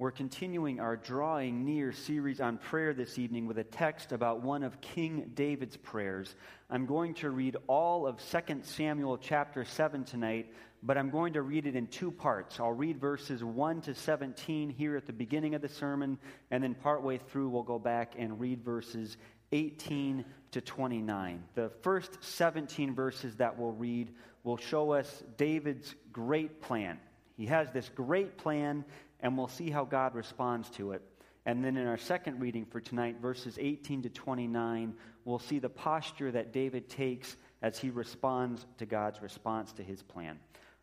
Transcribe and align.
We're 0.00 0.12
continuing 0.12 0.78
our 0.78 0.96
Drawing 0.96 1.64
Near 1.64 1.90
series 1.90 2.40
on 2.40 2.58
prayer 2.58 2.94
this 2.94 3.18
evening 3.18 3.48
with 3.48 3.58
a 3.58 3.64
text 3.64 4.12
about 4.12 4.42
one 4.42 4.62
of 4.62 4.80
King 4.80 5.32
David's 5.34 5.76
prayers. 5.76 6.36
I'm 6.70 6.86
going 6.86 7.14
to 7.14 7.30
read 7.30 7.56
all 7.66 8.06
of 8.06 8.20
2 8.30 8.60
Samuel 8.62 9.18
chapter 9.18 9.64
7 9.64 10.04
tonight, 10.04 10.54
but 10.84 10.96
I'm 10.96 11.10
going 11.10 11.32
to 11.32 11.42
read 11.42 11.66
it 11.66 11.74
in 11.74 11.88
two 11.88 12.12
parts. 12.12 12.60
I'll 12.60 12.70
read 12.70 13.00
verses 13.00 13.42
1 13.42 13.80
to 13.80 13.94
17 13.94 14.70
here 14.70 14.96
at 14.96 15.04
the 15.04 15.12
beginning 15.12 15.56
of 15.56 15.62
the 15.62 15.68
sermon, 15.68 16.16
and 16.52 16.62
then 16.62 16.76
partway 16.76 17.18
through 17.18 17.48
we'll 17.48 17.64
go 17.64 17.80
back 17.80 18.12
and 18.16 18.38
read 18.38 18.64
verses 18.64 19.16
18 19.50 20.24
to 20.52 20.60
29. 20.60 21.42
The 21.56 21.72
first 21.82 22.22
17 22.22 22.94
verses 22.94 23.34
that 23.34 23.58
we'll 23.58 23.72
read 23.72 24.14
will 24.44 24.58
show 24.58 24.92
us 24.92 25.24
David's 25.36 25.96
great 26.12 26.62
plan. 26.62 27.00
He 27.36 27.46
has 27.46 27.70
this 27.72 27.88
great 27.88 28.36
plan 28.36 28.84
and 29.20 29.36
we'll 29.36 29.48
see 29.48 29.70
how 29.70 29.84
God 29.84 30.14
responds 30.14 30.70
to 30.70 30.92
it. 30.92 31.02
And 31.46 31.64
then 31.64 31.76
in 31.76 31.86
our 31.86 31.96
second 31.96 32.40
reading 32.40 32.66
for 32.66 32.80
tonight, 32.80 33.16
verses 33.22 33.58
18 33.60 34.02
to 34.02 34.10
29, 34.10 34.94
we'll 35.24 35.38
see 35.38 35.58
the 35.58 35.68
posture 35.68 36.30
that 36.30 36.52
David 36.52 36.88
takes 36.88 37.36
as 37.62 37.78
he 37.78 37.90
responds 37.90 38.66
to 38.78 38.86
God's 38.86 39.22
response 39.22 39.72
to 39.72 39.82
his 39.82 40.02
plan. 40.02 40.38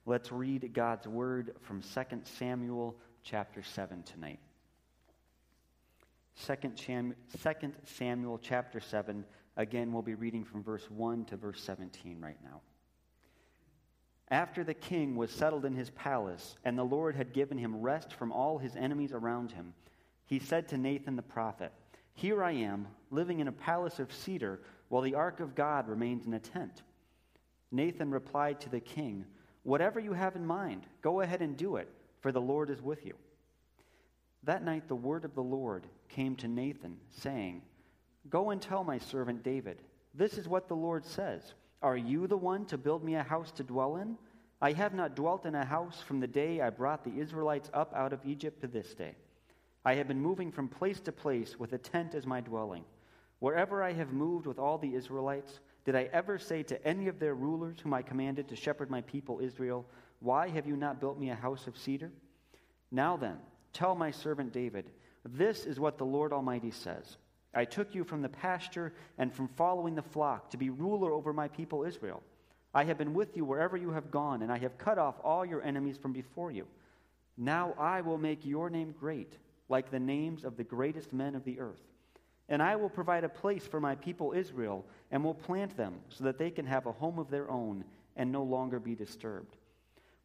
Let's 0.06 0.32
read 0.32 0.74
God's 0.74 1.08
word 1.08 1.56
from 1.62 1.82
2 1.82 2.02
Samuel 2.24 2.96
chapter 3.24 3.64
7 3.64 4.04
tonight. 4.04 4.40
2 6.46 6.56
Samuel 7.86 8.40
chapter 8.42 8.80
7, 8.80 9.26
again, 9.58 9.94
we'll 9.94 10.02
be 10.02 10.16
reading 10.16 10.44
from 10.44 10.64
verse 10.64 10.90
1 10.90 11.26
to 11.26 11.38
verse 11.38 11.62
17 11.62 12.20
right 12.20 12.38
now. 12.44 12.62
After 14.30 14.64
the 14.64 14.74
king 14.74 15.16
was 15.16 15.32
settled 15.32 15.66
in 15.66 15.76
his 15.76 15.92
palace, 15.92 16.58
and 16.64 16.78
the 16.78 16.84
Lord 16.84 17.16
had 17.16 17.34
given 17.34 17.58
him 17.58 17.82
rest 17.82 18.14
from 18.14 18.32
all 18.32 18.58
his 18.58 18.76
enemies 18.76 19.12
around 19.12 19.52
him, 19.52 19.74
he 20.26 20.40
said 20.40 20.68
to 20.70 20.78
Nathan 20.78 21.16
the 21.16 21.22
prophet, 21.22 21.72
Here 22.16 22.44
I 22.44 22.52
am, 22.52 22.88
living 23.12 23.40
in 23.40 23.48
a 23.48 23.52
palace 23.52 24.00
of 24.00 24.12
cedar, 24.12 24.62
while 24.90 25.04
the 25.04 25.14
ark 25.14 25.40
of 25.40 25.54
God 25.54 25.88
remains 25.88 26.26
in 26.26 26.34
a 26.34 26.40
tent. 26.40 26.82
Nathan 27.72 28.10
replied 28.10 28.60
to 28.62 28.70
the 28.70 28.80
king, 28.80 29.26
Whatever 29.64 30.00
you 30.00 30.14
have 30.14 30.36
in 30.36 30.46
mind, 30.46 30.86
go 31.02 31.22
ahead 31.22 31.42
and 31.42 31.56
do 31.56 31.76
it, 31.76 31.90
for 32.20 32.32
the 32.32 32.42
Lord 32.42 32.70
is 32.70 32.82
with 32.82 33.06
you. 33.06 33.14
That 34.44 34.64
night 34.64 34.88
the 34.88 34.96
word 34.96 35.26
of 35.26 35.36
the 35.36 35.44
Lord 35.44 35.86
came 36.10 36.36
to 36.38 36.48
Nathan, 36.48 36.98
saying, 37.12 37.62
Go 38.30 38.52
and 38.52 38.62
tell 38.62 38.84
my 38.84 38.98
servant 38.98 39.44
David, 39.44 39.82
This 40.14 40.38
is 40.38 40.48
what 40.48 40.68
the 40.68 40.76
Lord 40.76 41.06
says. 41.06 41.54
Are 41.82 41.98
you 41.98 42.28
the 42.28 42.38
one 42.38 42.66
to 42.66 42.78
build 42.78 43.04
me 43.04 43.16
a 43.16 43.24
house 43.24 43.52
to 43.54 43.64
dwell 43.64 43.98
in? 43.98 44.18
I 44.62 44.72
have 44.72 44.94
not 44.94 45.16
dwelt 45.16 45.46
in 45.46 45.56
a 45.56 45.66
house 45.66 46.02
from 46.02 46.20
the 46.20 46.28
day 46.28 46.62
I 46.62 46.70
brought 46.70 47.04
the 47.04 47.20
Israelites 47.20 47.70
up 47.74 47.94
out 47.94 48.14
of 48.14 48.26
Egypt 48.26 48.62
to 48.62 48.68
this 48.68 48.94
day. 48.94 49.16
I 49.84 49.96
have 49.96 50.08
been 50.08 50.22
moving 50.22 50.52
from 50.52 50.68
place 50.68 51.00
to 51.02 51.12
place 51.12 51.60
with 51.60 51.74
a 51.74 51.78
tent 51.78 52.16
as 52.16 52.26
my 52.26 52.42
dwelling. 52.42 52.84
Wherever 53.40 53.84
I 53.84 53.94
have 53.94 54.14
moved 54.14 54.48
with 54.48 54.58
all 54.58 54.78
the 54.78 54.96
Israelites, 54.96 55.60
did 55.84 55.96
I 55.96 56.10
ever 56.12 56.40
say 56.40 56.64
to 56.64 56.88
any 56.88 57.08
of 57.08 57.20
their 57.20 57.36
rulers 57.36 57.78
whom 57.80 57.94
I 57.94 58.02
commanded 58.02 58.48
to 58.48 58.56
shepherd 58.56 58.90
my 58.90 59.02
people 59.02 59.40
Israel, 59.40 59.86
Why 60.20 60.50
have 60.50 60.66
you 60.66 60.76
not 60.76 61.00
built 61.00 61.20
me 61.20 61.30
a 61.30 61.36
house 61.36 61.68
of 61.68 61.78
cedar? 61.78 62.12
Now 62.92 63.18
then, 63.18 63.38
tell 63.74 63.94
my 63.94 64.10
servant 64.10 64.52
David, 64.52 64.90
This 65.24 65.66
is 65.66 65.80
what 65.80 66.00
the 66.00 66.06
Lord 66.06 66.34
Almighty 66.34 66.72
says. 66.72 67.18
I 67.56 67.66
took 67.66 67.96
you 67.96 68.04
from 68.04 68.22
the 68.22 68.30
pasture 68.30 68.94
and 69.18 69.34
from 69.34 69.48
following 69.48 69.96
the 69.96 70.02
flock 70.04 70.50
to 70.52 70.58
be 70.58 70.70
ruler 70.70 71.12
over 71.12 71.32
my 71.34 71.48
people 71.48 71.84
Israel. 71.84 72.22
I 72.74 72.84
have 72.84 72.98
been 72.98 73.14
with 73.14 73.38
you 73.38 73.46
wherever 73.46 73.78
you 73.78 73.92
have 73.92 74.12
gone, 74.12 74.42
and 74.42 74.52
I 74.52 74.58
have 74.58 74.78
cut 74.78 74.98
off 74.98 75.16
all 75.24 75.46
your 75.46 75.64
enemies 75.64 75.98
from 75.98 76.12
before 76.12 76.52
you. 76.52 76.68
Now 77.38 77.74
I 77.80 78.02
will 78.02 78.18
make 78.18 78.46
your 78.46 78.70
name 78.70 78.94
great, 79.00 79.38
like 79.70 79.90
the 79.90 80.00
names 80.00 80.44
of 80.44 80.58
the 80.58 80.64
greatest 80.66 81.14
men 81.14 81.36
of 81.36 81.46
the 81.46 81.60
earth. 81.60 81.82
And 82.50 82.62
I 82.62 82.76
will 82.76 82.90
provide 82.90 83.24
a 83.24 83.30
place 83.30 83.66
for 83.66 83.80
my 83.80 83.96
people 83.96 84.34
Israel, 84.34 84.86
and 85.10 85.24
will 85.24 85.34
plant 85.34 85.78
them 85.78 85.96
so 86.10 86.26
that 86.26 86.38
they 86.38 86.52
can 86.52 86.66
have 86.66 86.86
a 86.86 86.92
home 86.92 87.18
of 87.18 87.30
their 87.30 87.50
own 87.50 87.86
and 88.18 88.32
no 88.32 88.44
longer 88.44 88.80
be 88.80 88.96
disturbed. 88.96 89.56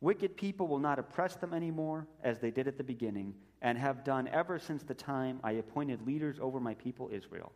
Wicked 0.00 0.36
people 0.36 0.66
will 0.66 0.78
not 0.78 0.98
oppress 0.98 1.36
them 1.36 1.54
anymore, 1.54 2.06
as 2.24 2.40
they 2.40 2.50
did 2.50 2.66
at 2.66 2.78
the 2.78 2.84
beginning, 2.84 3.34
and 3.62 3.76
have 3.76 4.04
done 4.04 4.28
ever 4.28 4.58
since 4.58 4.82
the 4.82 4.94
time 4.94 5.40
I 5.42 5.52
appointed 5.52 6.06
leaders 6.06 6.38
over 6.40 6.60
my 6.60 6.74
people 6.74 7.10
Israel. 7.12 7.52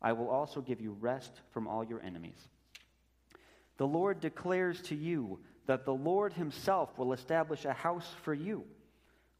I 0.00 0.12
will 0.12 0.28
also 0.28 0.60
give 0.60 0.80
you 0.80 0.96
rest 1.00 1.40
from 1.50 1.68
all 1.68 1.84
your 1.84 2.02
enemies. 2.02 2.48
The 3.76 3.86
Lord 3.86 4.20
declares 4.20 4.80
to 4.82 4.94
you 4.94 5.38
that 5.66 5.84
the 5.84 5.94
Lord 5.94 6.32
Himself 6.32 6.96
will 6.98 7.12
establish 7.12 7.64
a 7.64 7.72
house 7.72 8.08
for 8.22 8.34
you. 8.34 8.64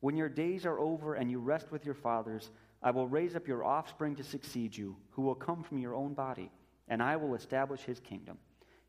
When 0.01 0.17
your 0.17 0.28
days 0.28 0.67
are 0.67 0.78
over 0.78 1.15
and 1.15 1.31
you 1.31 1.39
rest 1.39 1.71
with 1.72 1.84
your 1.84 1.95
fathers, 1.95 2.51
I 2.83 2.91
will 2.91 3.09
raise 3.09 3.37
up 3.37 3.49
your 3.49 3.65
offspring 3.65 4.17
to 4.17 4.25
succeed 4.25 4.77
you, 4.77 4.97
who 5.11 5.22
will 5.22 5.34
come 5.34 5.62
from 5.62 5.78
your 5.78 5.95
own 5.95 6.15
body, 6.15 6.51
and 6.89 7.03
I 7.03 7.17
will 7.17 7.34
establish 7.34 7.83
His 7.83 8.01
kingdom. 8.01 8.39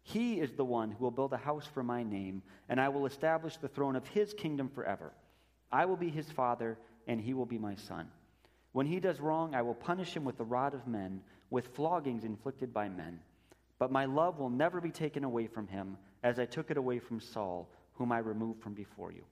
He 0.04 0.42
is 0.42 0.52
the 0.52 0.66
one 0.66 0.92
who 0.92 1.06
will 1.06 1.12
build 1.12 1.32
a 1.32 1.38
house 1.38 1.66
for 1.66 1.82
my 1.82 2.04
name, 2.04 2.44
and 2.68 2.80
I 2.80 2.90
will 2.90 3.06
establish 3.06 3.56
the 3.58 3.70
throne 3.70 3.96
of 3.96 4.06
his 4.06 4.34
kingdom 4.34 4.70
forever. 4.70 5.14
I 5.72 5.86
will 5.86 5.96
be 5.96 6.10
his 6.10 6.30
father, 6.30 6.78
and 7.08 7.20
he 7.20 7.34
will 7.34 7.46
be 7.46 7.58
my 7.58 7.76
son. 7.76 8.08
When 8.72 8.88
he 8.88 9.00
does 9.00 9.20
wrong, 9.20 9.54
I 9.54 9.62
will 9.62 9.76
punish 9.76 10.16
him 10.16 10.24
with 10.24 10.38
the 10.38 10.44
rod 10.44 10.74
of 10.74 10.88
men, 10.88 11.22
with 11.50 11.76
floggings 11.76 12.24
inflicted 12.24 12.74
by 12.74 12.90
men. 12.90 13.20
But 13.78 13.92
my 13.92 14.06
love 14.06 14.40
will 14.40 14.50
never 14.50 14.82
be 14.82 14.92
taken 14.92 15.24
away 15.24 15.48
from 15.48 15.68
him, 15.68 15.98
as 16.24 16.40
I 16.40 16.46
took 16.46 16.72
it 16.72 16.78
away 16.78 17.00
from 17.00 17.20
Saul, 17.20 17.70
whom 17.94 18.12
I 18.12 18.20
removed 18.20 18.62
from 18.62 18.74
before 18.74 19.12
you. 19.12 19.24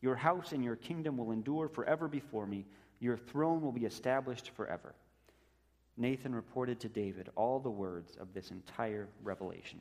Your 0.00 0.16
house 0.16 0.52
and 0.52 0.62
your 0.62 0.76
kingdom 0.76 1.16
will 1.16 1.32
endure 1.32 1.68
forever 1.68 2.08
before 2.08 2.46
me. 2.46 2.64
Your 3.00 3.16
throne 3.16 3.62
will 3.62 3.72
be 3.72 3.84
established 3.84 4.50
forever. 4.56 4.94
Nathan 5.96 6.34
reported 6.34 6.80
to 6.80 6.88
David 6.88 7.30
all 7.36 7.58
the 7.58 7.70
words 7.70 8.16
of 8.16 8.32
this 8.32 8.50
entire 8.50 9.08
revelation. 9.22 9.80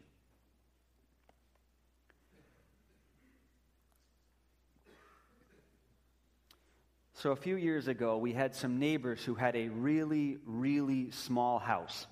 So, 7.25 7.31
a 7.31 7.35
few 7.35 7.55
years 7.55 7.87
ago, 7.87 8.19
we 8.19 8.33
had 8.33 8.53
some 8.53 8.77
neighbors 8.77 9.23
who 9.23 9.33
had 9.33 9.55
a 9.55 9.69
really, 9.69 10.37
really 10.45 11.09
small 11.09 11.57
house. 11.57 12.05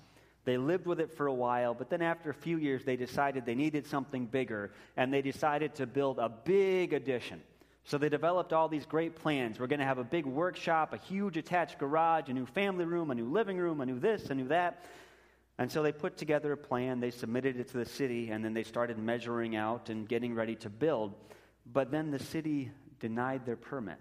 They 0.44 0.56
lived 0.56 0.86
with 0.86 0.98
it 0.98 1.16
for 1.16 1.28
a 1.28 1.32
while, 1.32 1.72
but 1.72 1.88
then 1.88 2.02
after 2.02 2.30
a 2.30 2.34
few 2.34 2.58
years, 2.58 2.84
they 2.84 2.96
decided 2.96 3.46
they 3.46 3.54
needed 3.54 3.86
something 3.86 4.26
bigger, 4.26 4.72
and 4.96 5.14
they 5.14 5.22
decided 5.22 5.76
to 5.76 5.86
build 5.86 6.18
a 6.18 6.28
big 6.28 6.92
addition. 6.94 7.40
So 7.84 7.96
they 7.96 8.08
developed 8.08 8.52
all 8.52 8.66
these 8.66 8.86
great 8.86 9.14
plans. 9.14 9.60
We're 9.60 9.68
going 9.68 9.78
to 9.78 9.86
have 9.86 9.98
a 9.98 10.02
big 10.02 10.26
workshop, 10.26 10.92
a 10.92 10.96
huge 10.96 11.36
attached 11.36 11.78
garage, 11.78 12.28
a 12.28 12.32
new 12.32 12.46
family 12.46 12.84
room, 12.84 13.12
a 13.12 13.14
new 13.14 13.30
living 13.30 13.56
room, 13.58 13.80
a 13.82 13.86
new 13.86 14.00
this, 14.00 14.30
a 14.30 14.34
new 14.34 14.48
that. 14.48 14.84
And 15.58 15.70
so 15.70 15.84
they 15.84 15.92
put 15.92 16.16
together 16.16 16.50
a 16.50 16.56
plan, 16.56 16.98
they 16.98 17.12
submitted 17.12 17.56
it 17.60 17.68
to 17.68 17.76
the 17.76 17.86
city, 17.86 18.30
and 18.30 18.44
then 18.44 18.52
they 18.52 18.64
started 18.64 18.98
measuring 18.98 19.54
out 19.54 19.90
and 19.90 20.08
getting 20.08 20.34
ready 20.34 20.56
to 20.56 20.68
build. 20.68 21.14
But 21.72 21.92
then 21.92 22.10
the 22.10 22.18
city 22.18 22.72
denied 22.98 23.46
their 23.46 23.54
permit 23.54 24.00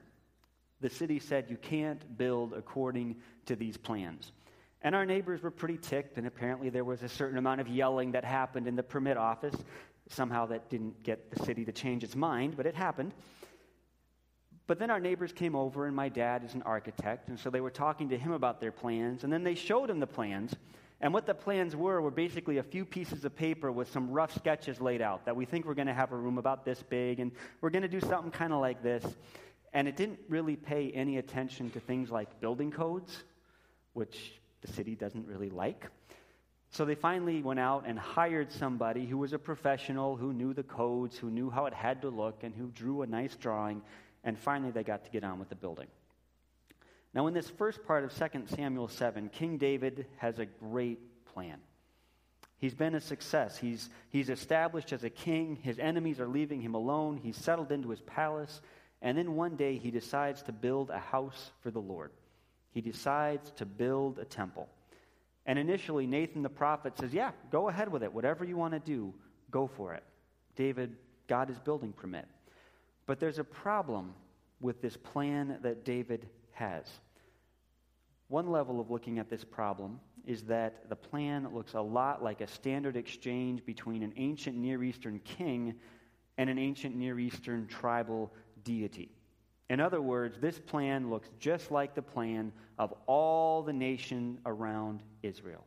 the 0.83 0.89
city 0.89 1.17
said 1.17 1.45
you 1.49 1.57
can't 1.57 2.17
build 2.17 2.53
according 2.53 3.16
to 3.45 3.55
these 3.55 3.77
plans. 3.77 4.33
And 4.81 4.94
our 4.94 5.05
neighbors 5.05 5.41
were 5.41 5.49
pretty 5.49 5.77
ticked, 5.77 6.17
and 6.17 6.27
apparently 6.27 6.69
there 6.69 6.83
was 6.83 7.01
a 7.01 7.09
certain 7.09 7.38
amount 7.38 7.61
of 7.61 7.69
yelling 7.69 8.11
that 8.11 8.25
happened 8.25 8.67
in 8.67 8.75
the 8.75 8.83
permit 8.83 9.16
office. 9.16 9.55
Somehow 10.09 10.45
that 10.47 10.69
didn't 10.69 11.01
get 11.01 11.31
the 11.31 11.44
city 11.45 11.63
to 11.63 11.71
change 11.71 12.03
its 12.03 12.17
mind, 12.17 12.57
but 12.57 12.66
it 12.66 12.75
happened. 12.75 13.13
But 14.67 14.77
then 14.77 14.91
our 14.91 14.99
neighbors 14.99 15.31
came 15.31 15.55
over, 15.55 15.88
and 15.88 15.95
my 15.95 16.09
dad 16.09 16.44
is 16.44 16.53
an 16.53 16.63
architect, 16.63 17.29
and 17.29 17.39
so 17.39 17.50
they 17.50 17.61
were 17.61 17.71
talking 17.71 18.09
to 18.09 18.17
him 18.17 18.33
about 18.33 18.59
their 18.59 18.73
plans, 18.73 19.23
and 19.23 19.31
then 19.31 19.44
they 19.44 19.55
showed 19.55 19.89
him 19.89 20.01
the 20.01 20.07
plans. 20.07 20.53
And 21.00 21.13
what 21.13 21.25
the 21.25 21.33
plans 21.33 21.77
were 21.77 22.01
were 22.01 22.11
basically 22.11 22.57
a 22.57 22.63
few 22.63 22.83
pieces 22.83 23.23
of 23.23 23.35
paper 23.35 23.71
with 23.71 23.89
some 23.89 24.11
rough 24.11 24.35
sketches 24.35 24.81
laid 24.81 25.01
out 25.01 25.25
that 25.25 25.35
we 25.35 25.45
think 25.45 25.65
we're 25.65 25.73
going 25.73 25.88
to 25.88 25.94
have 25.94 26.11
a 26.11 26.17
room 26.17 26.38
about 26.38 26.65
this 26.65 26.83
big, 26.83 27.21
and 27.21 27.31
we're 27.61 27.69
going 27.69 27.83
to 27.83 27.88
do 27.88 28.01
something 28.01 28.31
kind 28.31 28.51
of 28.51 28.59
like 28.59 28.83
this. 28.83 29.05
And 29.73 29.88
it 29.88 29.97
didn't 29.97 30.19
really 30.29 30.56
pay 30.56 30.91
any 30.91 31.17
attention 31.17 31.71
to 31.71 31.80
things 31.80 32.12
like 32.12 32.39
building 32.39 32.71
codes, 32.71 33.24
which 33.94 34.33
the 34.62 34.71
city 34.71 34.95
doesn't 34.95 35.27
really 35.27 35.50
like. 35.50 35.88
So 36.69 36.86
they 36.86 36.95
finally 36.95 37.42
went 37.44 37.59
out 37.59 37.83
and 37.86 38.00
hired 38.00 38.51
somebody 38.51 39.06
who 39.06 39.18
was 39.18 39.33
a 39.33 39.39
professional, 39.39 40.15
who 40.15 40.33
knew 40.33 40.53
the 40.53 40.63
codes, 40.63 41.18
who 41.18 41.30
knew 41.30 41.50
how 41.50 41.65
it 41.65 41.74
had 41.74 42.01
to 42.01 42.09
look, 42.09 42.44
and 42.44 42.53
who 42.53 42.68
drew 42.68 43.01
a 43.03 43.07
nice 43.07 43.36
drawing. 43.36 43.81
And 44.24 44.38
finally, 44.38 44.71
they 44.71 44.83
got 44.83 45.06
to 45.06 45.12
get 45.12 45.24
on 45.24 45.38
with 45.38 45.50
the 45.50 45.56
building. 45.56 45.88
Now, 47.13 47.27
in 47.27 47.33
this 47.33 47.50
first 47.50 47.86
part 47.86 48.03
of 48.03 48.13
2 48.15 48.56
Samuel 48.56 48.88
7, 48.88 49.30
King 49.30 49.57
David 49.57 50.07
has 50.18 50.39
a 50.39 50.45
great 50.45 51.25
plan. 51.25 51.57
He's 52.57 52.74
been 52.74 52.95
a 52.95 53.01
success. 53.01 53.57
He's, 53.57 53.89
he's 54.09 54.30
established 54.30 54.94
as 54.94 55.03
a 55.03 55.09
king. 55.09 55.57
His 55.62 55.77
enemies 55.80 56.19
are 56.19 56.27
leaving 56.27 56.62
him 56.62 56.74
alone. 56.74 57.19
He's 57.21 57.38
settled 57.38 57.71
into 57.71 57.89
his 57.89 58.01
palace. 58.01 58.62
And 59.03 59.17
then 59.17 59.35
one 59.35 59.57
day 59.57 59.77
he 59.77 59.91
decides 59.91 60.41
to 60.44 60.53
build 60.53 60.89
a 60.89 60.97
house 60.97 61.51
for 61.61 61.69
the 61.69 61.81
Lord. 61.81 62.11
He 62.71 62.81
decides 62.81 63.51
to 63.57 63.65
build 63.65 64.17
a 64.17 64.25
temple. 64.25 64.69
And 65.45 65.59
initially, 65.59 66.07
Nathan 66.07 66.41
the 66.41 66.50
prophet 66.50 66.97
says, 66.97 67.13
Yeah, 67.13 67.31
go 67.51 67.67
ahead 67.67 67.91
with 67.91 68.01
it. 68.01 68.11
Whatever 68.11 68.45
you 68.45 68.55
want 68.55 68.73
to 68.73 68.79
do, 68.79 69.13
go 69.51 69.67
for 69.67 69.94
it. 69.94 70.03
David 70.55 70.95
got 71.27 71.50
his 71.50 71.59
building 71.59 71.91
permit. 71.91 72.25
But 73.05 73.19
there's 73.19 73.39
a 73.39 73.44
problem 73.44 74.13
with 74.61 74.81
this 74.81 74.95
plan 74.95 75.59
that 75.61 75.83
David 75.83 76.29
has. 76.53 76.85
One 78.29 78.50
level 78.50 78.79
of 78.79 78.89
looking 78.89 79.19
at 79.19 79.29
this 79.29 79.44
problem 79.44 80.00
is 80.25 80.44
that 80.44 80.88
the 80.88 80.95
plan 80.95 81.53
looks 81.53 81.73
a 81.73 81.81
lot 81.81 82.23
like 82.23 82.39
a 82.39 82.47
standard 82.47 82.95
exchange 82.95 83.65
between 83.65 84.01
an 84.01 84.13
ancient 84.15 84.55
Near 84.55 84.81
Eastern 84.81 85.19
king 85.19 85.75
and 86.38 86.50
an 86.50 86.57
ancient 86.57 86.95
Near 86.95 87.19
Eastern 87.19 87.67
tribal 87.67 88.31
deity. 88.63 89.10
In 89.69 89.80
other 89.80 90.01
words, 90.01 90.38
this 90.39 90.60
plan 90.60 91.10
looks 91.10 91.30
just 91.39 91.71
like 91.71 91.95
the 91.95 92.01
plan 92.01 92.51
of 92.77 92.94
all 93.06 93.63
the 93.63 93.74
nation 93.74 94.39
around 94.45 95.01
Israel. 95.21 95.65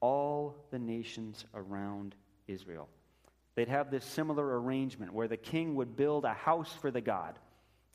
All 0.00 0.56
the 0.70 0.78
nations 0.78 1.44
around 1.54 2.14
Israel. 2.48 2.88
They'd 3.54 3.68
have 3.68 3.90
this 3.90 4.04
similar 4.04 4.60
arrangement 4.60 5.12
where 5.12 5.28
the 5.28 5.36
king 5.36 5.74
would 5.74 5.96
build 5.96 6.24
a 6.24 6.32
house 6.32 6.72
for 6.80 6.90
the 6.90 7.00
God. 7.00 7.38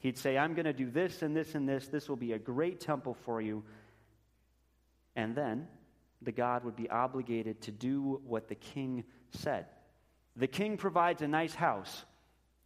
He'd 0.01 0.17
say, 0.17 0.38
I'm 0.38 0.53
going 0.53 0.65
to 0.65 0.73
do 0.73 0.91
this 0.91 1.23
and 1.23 1.35
this 1.35 1.55
and 1.55 1.67
this. 1.67 1.88
This 1.88 2.07
will 2.07 2.17
be 2.17 2.33
a 2.33 2.39
great 2.39 2.79
temple 2.79 3.15
for 3.25 3.41
you. 3.41 3.63
And 5.15 5.35
then 5.35 5.67
the 6.21 6.31
God 6.31 6.63
would 6.63 6.75
be 6.75 6.89
obligated 6.89 7.61
to 7.61 7.71
do 7.71 8.21
what 8.25 8.47
the 8.47 8.55
king 8.55 9.03
said. 9.31 9.65
The 10.35 10.47
king 10.47 10.77
provides 10.77 11.23
a 11.23 11.27
nice 11.27 11.55
house, 11.55 12.05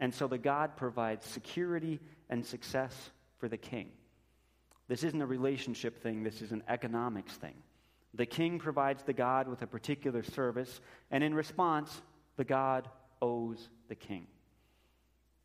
and 0.01 0.13
so 0.13 0.27
the 0.27 0.37
God 0.37 0.75
provides 0.75 1.25
security 1.25 1.99
and 2.29 2.45
success 2.45 3.11
for 3.37 3.47
the 3.47 3.57
king. 3.57 3.91
This 4.87 5.03
isn't 5.03 5.21
a 5.21 5.25
relationship 5.25 6.01
thing, 6.01 6.23
this 6.23 6.41
is 6.41 6.51
an 6.51 6.63
economics 6.67 7.33
thing. 7.33 7.53
The 8.15 8.25
king 8.25 8.59
provides 8.59 9.03
the 9.03 9.13
God 9.13 9.47
with 9.47 9.61
a 9.61 9.67
particular 9.67 10.23
service, 10.23 10.81
and 11.11 11.23
in 11.23 11.33
response, 11.33 12.01
the 12.35 12.43
God 12.43 12.89
owes 13.21 13.69
the 13.87 13.95
king. 13.95 14.27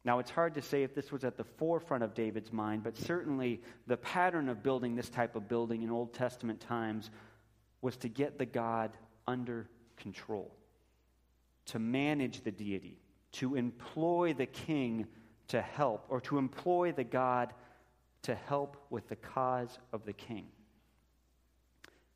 Now, 0.04 0.20
it's 0.20 0.30
hard 0.30 0.54
to 0.54 0.62
say 0.62 0.82
if 0.82 0.94
this 0.94 1.12
was 1.12 1.22
at 1.24 1.36
the 1.36 1.44
forefront 1.44 2.02
of 2.02 2.14
David's 2.14 2.52
mind, 2.52 2.82
but 2.82 2.96
certainly 2.96 3.60
the 3.86 3.96
pattern 3.96 4.48
of 4.48 4.62
building 4.62 4.96
this 4.96 5.10
type 5.10 5.36
of 5.36 5.48
building 5.48 5.82
in 5.82 5.90
Old 5.90 6.14
Testament 6.14 6.60
times 6.60 7.10
was 7.82 7.96
to 7.98 8.08
get 8.08 8.38
the 8.38 8.46
God 8.46 8.92
under 9.26 9.68
control, 9.96 10.54
to 11.66 11.78
manage 11.78 12.42
the 12.42 12.52
deity, 12.52 12.98
to 13.36 13.54
employ 13.54 14.34
the 14.34 14.46
king 14.46 15.06
to 15.48 15.60
help, 15.60 16.06
or 16.08 16.20
to 16.22 16.38
employ 16.38 16.92
the 16.92 17.04
God 17.04 17.52
to 18.22 18.34
help 18.34 18.76
with 18.90 19.08
the 19.08 19.16
cause 19.16 19.78
of 19.92 20.04
the 20.04 20.12
king. 20.12 20.46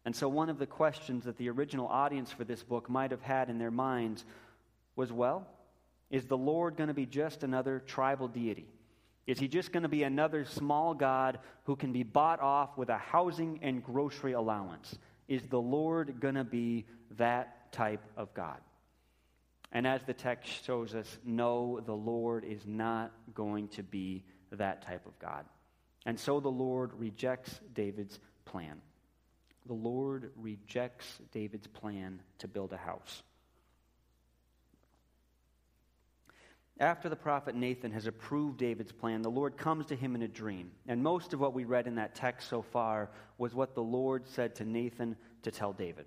And 0.04 0.16
so, 0.16 0.28
one 0.28 0.48
of 0.48 0.58
the 0.58 0.66
questions 0.66 1.24
that 1.24 1.36
the 1.36 1.50
original 1.50 1.86
audience 1.86 2.32
for 2.32 2.44
this 2.44 2.62
book 2.62 2.88
might 2.88 3.10
have 3.10 3.22
had 3.22 3.50
in 3.50 3.58
their 3.58 3.70
minds 3.70 4.24
was 4.96 5.12
well, 5.12 5.46
is 6.10 6.24
the 6.24 6.36
Lord 6.36 6.76
going 6.76 6.88
to 6.88 6.94
be 6.94 7.06
just 7.06 7.44
another 7.44 7.82
tribal 7.86 8.26
deity? 8.26 8.66
Is 9.26 9.38
he 9.38 9.46
just 9.46 9.70
going 9.70 9.84
to 9.84 9.88
be 9.88 10.02
another 10.02 10.44
small 10.44 10.94
God 10.94 11.38
who 11.64 11.76
can 11.76 11.92
be 11.92 12.02
bought 12.02 12.40
off 12.40 12.76
with 12.76 12.88
a 12.88 12.98
housing 12.98 13.60
and 13.62 13.84
grocery 13.84 14.32
allowance? 14.32 14.98
Is 15.28 15.42
the 15.48 15.60
Lord 15.60 16.18
going 16.18 16.34
to 16.34 16.44
be 16.44 16.86
that 17.16 17.70
type 17.72 18.02
of 18.16 18.32
God? 18.34 18.58
And 19.72 19.86
as 19.86 20.02
the 20.02 20.14
text 20.14 20.64
shows 20.64 20.94
us, 20.94 21.18
no, 21.24 21.80
the 21.84 21.94
Lord 21.94 22.44
is 22.44 22.66
not 22.66 23.12
going 23.34 23.68
to 23.68 23.82
be 23.82 24.24
that 24.50 24.82
type 24.82 25.06
of 25.06 25.18
God. 25.18 25.44
And 26.06 26.18
so 26.18 26.40
the 26.40 26.48
Lord 26.48 26.92
rejects 26.98 27.60
David's 27.72 28.18
plan. 28.44 28.80
The 29.66 29.74
Lord 29.74 30.32
rejects 30.36 31.06
David's 31.32 31.66
plan 31.68 32.20
to 32.38 32.48
build 32.48 32.72
a 32.72 32.76
house. 32.76 33.22
After 36.80 37.10
the 37.10 37.16
prophet 37.16 37.54
Nathan 37.54 37.92
has 37.92 38.06
approved 38.06 38.56
David's 38.56 38.90
plan, 38.90 39.20
the 39.20 39.30
Lord 39.30 39.58
comes 39.58 39.86
to 39.86 39.94
him 39.94 40.14
in 40.14 40.22
a 40.22 40.28
dream. 40.28 40.70
And 40.88 41.02
most 41.02 41.34
of 41.34 41.40
what 41.40 41.52
we 41.52 41.64
read 41.64 41.86
in 41.86 41.96
that 41.96 42.14
text 42.14 42.48
so 42.48 42.62
far 42.62 43.10
was 43.36 43.54
what 43.54 43.74
the 43.74 43.82
Lord 43.82 44.26
said 44.26 44.54
to 44.56 44.64
Nathan 44.64 45.16
to 45.42 45.50
tell 45.50 45.74
David. 45.74 46.06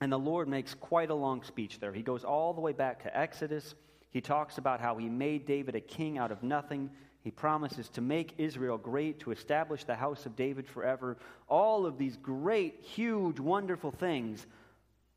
And 0.00 0.12
the 0.12 0.18
Lord 0.18 0.48
makes 0.48 0.74
quite 0.74 1.10
a 1.10 1.14
long 1.14 1.42
speech 1.42 1.80
there. 1.80 1.92
He 1.92 2.02
goes 2.02 2.24
all 2.24 2.54
the 2.54 2.60
way 2.60 2.72
back 2.72 3.02
to 3.02 3.16
Exodus. 3.16 3.74
He 4.10 4.20
talks 4.20 4.58
about 4.58 4.80
how 4.80 4.96
he 4.96 5.08
made 5.08 5.46
David 5.46 5.74
a 5.74 5.80
king 5.80 6.18
out 6.18 6.30
of 6.30 6.42
nothing. 6.42 6.90
He 7.22 7.30
promises 7.30 7.88
to 7.90 8.00
make 8.00 8.34
Israel 8.38 8.78
great, 8.78 9.20
to 9.20 9.32
establish 9.32 9.84
the 9.84 9.96
house 9.96 10.24
of 10.24 10.36
David 10.36 10.68
forever. 10.68 11.18
All 11.48 11.84
of 11.84 11.98
these 11.98 12.16
great, 12.16 12.80
huge, 12.80 13.40
wonderful 13.40 13.90
things. 13.90 14.46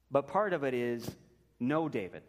But 0.09 0.27
part 0.27 0.51
of 0.51 0.63
it 0.63 0.73
is 0.73 1.09
no, 1.59 1.87
David. 1.87 2.23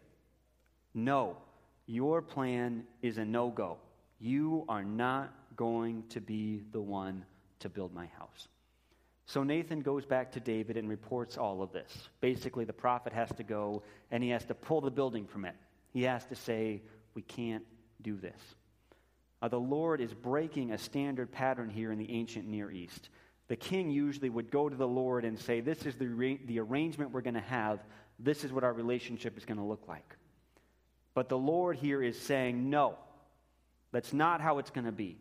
No. 0.93 1.37
Your 1.85 2.21
plan 2.21 2.83
is 3.01 3.17
a 3.17 3.25
no 3.25 3.49
go. 3.49 3.77
You 4.19 4.63
are 4.69 4.85
not 4.85 5.33
going 5.57 6.03
to 6.09 6.21
be 6.21 6.63
the 6.71 6.79
one 6.79 7.25
to 7.59 7.67
build 7.67 7.93
my 7.93 8.05
house. 8.17 8.47
So 9.25 9.43
Nathan 9.43 9.81
goes 9.81 10.05
back 10.05 10.31
to 10.33 10.39
David 10.39 10.75
and 10.77 10.89
reports 10.89 11.37
all 11.37 11.61
of 11.61 11.71
this. 11.71 12.09
Basically, 12.19 12.65
the 12.65 12.73
prophet 12.73 13.13
has 13.13 13.29
to 13.37 13.43
go 13.43 13.83
and 14.11 14.21
he 14.21 14.29
has 14.29 14.45
to 14.45 14.53
pull 14.53 14.81
the 14.81 14.91
building 14.91 15.25
from 15.25 15.45
it. 15.45 15.55
He 15.91 16.03
has 16.03 16.25
to 16.25 16.35
say, 16.35 16.81
We 17.13 17.21
can't 17.21 17.63
do 18.01 18.17
this. 18.17 18.39
Uh, 19.41 19.47
the 19.47 19.59
Lord 19.59 20.01
is 20.01 20.13
breaking 20.13 20.71
a 20.71 20.77
standard 20.77 21.31
pattern 21.31 21.69
here 21.69 21.91
in 21.91 21.99
the 21.99 22.11
ancient 22.11 22.47
Near 22.47 22.71
East. 22.71 23.09
The 23.47 23.55
king 23.55 23.89
usually 23.89 24.29
would 24.29 24.51
go 24.51 24.69
to 24.69 24.75
the 24.75 24.87
Lord 24.87 25.25
and 25.25 25.39
say, 25.39 25.61
This 25.61 25.85
is 25.85 25.95
the, 25.95 26.37
the 26.45 26.59
arrangement 26.59 27.11
we're 27.11 27.21
going 27.21 27.33
to 27.33 27.39
have. 27.41 27.79
This 28.19 28.43
is 28.43 28.51
what 28.51 28.63
our 28.63 28.73
relationship 28.73 29.37
is 29.37 29.45
going 29.45 29.57
to 29.57 29.63
look 29.63 29.87
like. 29.87 30.15
But 31.13 31.29
the 31.29 31.37
Lord 31.37 31.77
here 31.77 32.01
is 32.01 32.19
saying, 32.19 32.69
no, 32.69 32.97
that's 33.91 34.13
not 34.13 34.41
how 34.41 34.57
it's 34.57 34.71
going 34.71 34.85
to 34.85 34.91
be. 34.91 35.17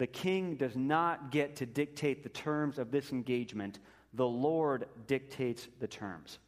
The 0.00 0.06
king 0.06 0.56
does 0.56 0.74
not 0.74 1.30
get 1.30 1.56
to 1.56 1.66
dictate 1.66 2.22
the 2.22 2.30
terms 2.30 2.78
of 2.78 2.90
this 2.90 3.12
engagement, 3.12 3.80
the 4.14 4.26
Lord 4.26 4.86
dictates 5.06 5.68
the 5.78 5.88
terms. 5.88 6.38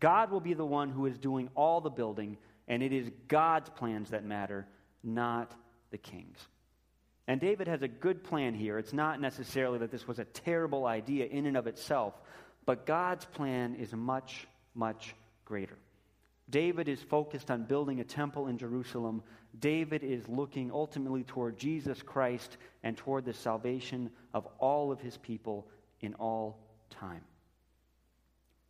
God 0.00 0.32
will 0.32 0.40
be 0.40 0.54
the 0.54 0.66
one 0.66 0.88
who 0.88 1.06
is 1.06 1.16
doing 1.16 1.48
all 1.54 1.80
the 1.80 1.88
building, 1.88 2.36
and 2.66 2.82
it 2.82 2.92
is 2.92 3.08
God's 3.28 3.70
plans 3.70 4.10
that 4.10 4.24
matter, 4.24 4.66
not 5.04 5.52
the 5.92 5.98
king's. 5.98 6.48
And 7.28 7.40
David 7.40 7.68
has 7.68 7.82
a 7.82 7.86
good 7.86 8.24
plan 8.24 8.54
here. 8.54 8.76
It's 8.76 8.92
not 8.92 9.20
necessarily 9.20 9.78
that 9.78 9.92
this 9.92 10.08
was 10.08 10.18
a 10.18 10.24
terrible 10.24 10.84
idea 10.84 11.26
in 11.26 11.46
and 11.46 11.56
of 11.56 11.68
itself, 11.68 12.20
but 12.64 12.86
God's 12.86 13.24
plan 13.24 13.76
is 13.76 13.92
much, 13.92 14.48
much 14.74 15.14
greater. 15.44 15.78
David 16.48 16.88
is 16.88 17.02
focused 17.02 17.50
on 17.50 17.64
building 17.64 18.00
a 18.00 18.04
temple 18.04 18.46
in 18.46 18.58
Jerusalem. 18.58 19.22
David 19.58 20.04
is 20.04 20.28
looking 20.28 20.70
ultimately 20.70 21.24
toward 21.24 21.58
Jesus 21.58 22.02
Christ 22.02 22.56
and 22.82 22.96
toward 22.96 23.24
the 23.24 23.34
salvation 23.34 24.10
of 24.32 24.46
all 24.58 24.92
of 24.92 25.00
his 25.00 25.16
people 25.16 25.66
in 26.00 26.14
all 26.14 26.58
time. 26.90 27.22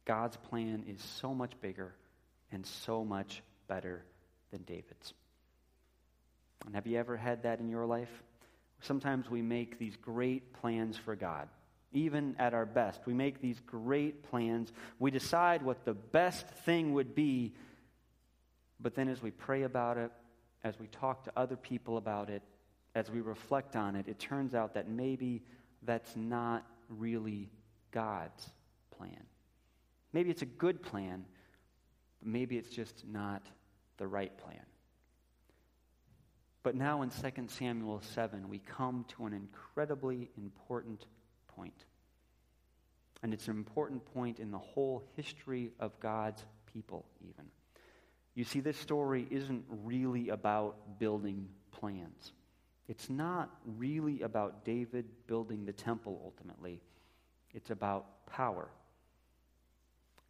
God's 0.06 0.36
plan 0.36 0.84
is 0.88 1.02
so 1.02 1.34
much 1.34 1.52
bigger 1.60 1.94
and 2.50 2.64
so 2.64 3.04
much 3.04 3.42
better 3.68 4.04
than 4.52 4.62
David's. 4.62 5.12
And 6.64 6.74
have 6.74 6.86
you 6.86 6.98
ever 6.98 7.16
had 7.16 7.42
that 7.42 7.60
in 7.60 7.68
your 7.68 7.84
life? 7.84 8.22
Sometimes 8.80 9.28
we 9.30 9.42
make 9.42 9.78
these 9.78 9.96
great 9.96 10.52
plans 10.54 10.96
for 10.96 11.14
God 11.16 11.48
even 11.92 12.36
at 12.38 12.54
our 12.54 12.66
best. 12.66 13.00
We 13.06 13.14
make 13.14 13.40
these 13.40 13.60
great 13.60 14.22
plans. 14.22 14.72
We 14.98 15.10
decide 15.10 15.62
what 15.62 15.84
the 15.84 15.94
best 15.94 16.46
thing 16.48 16.92
would 16.94 17.14
be. 17.14 17.54
But 18.80 18.94
then 18.94 19.08
as 19.08 19.22
we 19.22 19.30
pray 19.30 19.62
about 19.62 19.96
it, 19.96 20.10
as 20.62 20.78
we 20.78 20.88
talk 20.88 21.24
to 21.24 21.32
other 21.36 21.56
people 21.56 21.96
about 21.96 22.28
it, 22.28 22.42
as 22.94 23.10
we 23.10 23.20
reflect 23.20 23.76
on 23.76 23.96
it, 23.96 24.08
it 24.08 24.18
turns 24.18 24.54
out 24.54 24.74
that 24.74 24.88
maybe 24.88 25.42
that's 25.82 26.16
not 26.16 26.66
really 26.88 27.50
God's 27.92 28.50
plan. 28.96 29.24
Maybe 30.12 30.30
it's 30.30 30.42
a 30.42 30.46
good 30.46 30.82
plan, 30.82 31.24
but 32.20 32.28
maybe 32.28 32.56
it's 32.56 32.70
just 32.70 33.04
not 33.06 33.42
the 33.98 34.06
right 34.06 34.36
plan. 34.38 34.64
But 36.62 36.74
now 36.74 37.02
in 37.02 37.10
2 37.10 37.46
Samuel 37.48 38.00
7, 38.14 38.48
we 38.48 38.58
come 38.58 39.04
to 39.16 39.26
an 39.26 39.32
incredibly 39.32 40.30
important 40.36 41.06
point. 41.56 41.84
And 43.22 43.32
it's 43.32 43.48
an 43.48 43.56
important 43.56 44.04
point 44.14 44.38
in 44.38 44.50
the 44.50 44.58
whole 44.58 45.02
history 45.16 45.72
of 45.80 45.98
God's 46.00 46.44
people, 46.72 47.06
even. 47.22 47.46
You 48.34 48.44
see, 48.44 48.60
this 48.60 48.76
story 48.76 49.26
isn't 49.30 49.64
really 49.84 50.28
about 50.28 50.98
building 50.98 51.48
plans. 51.72 52.32
It's 52.88 53.10
not 53.10 53.50
really 53.64 54.22
about 54.22 54.64
David 54.64 55.06
building 55.26 55.64
the 55.64 55.72
temple 55.72 56.20
ultimately. 56.24 56.80
It's 57.54 57.70
about 57.70 58.26
power. 58.26 58.68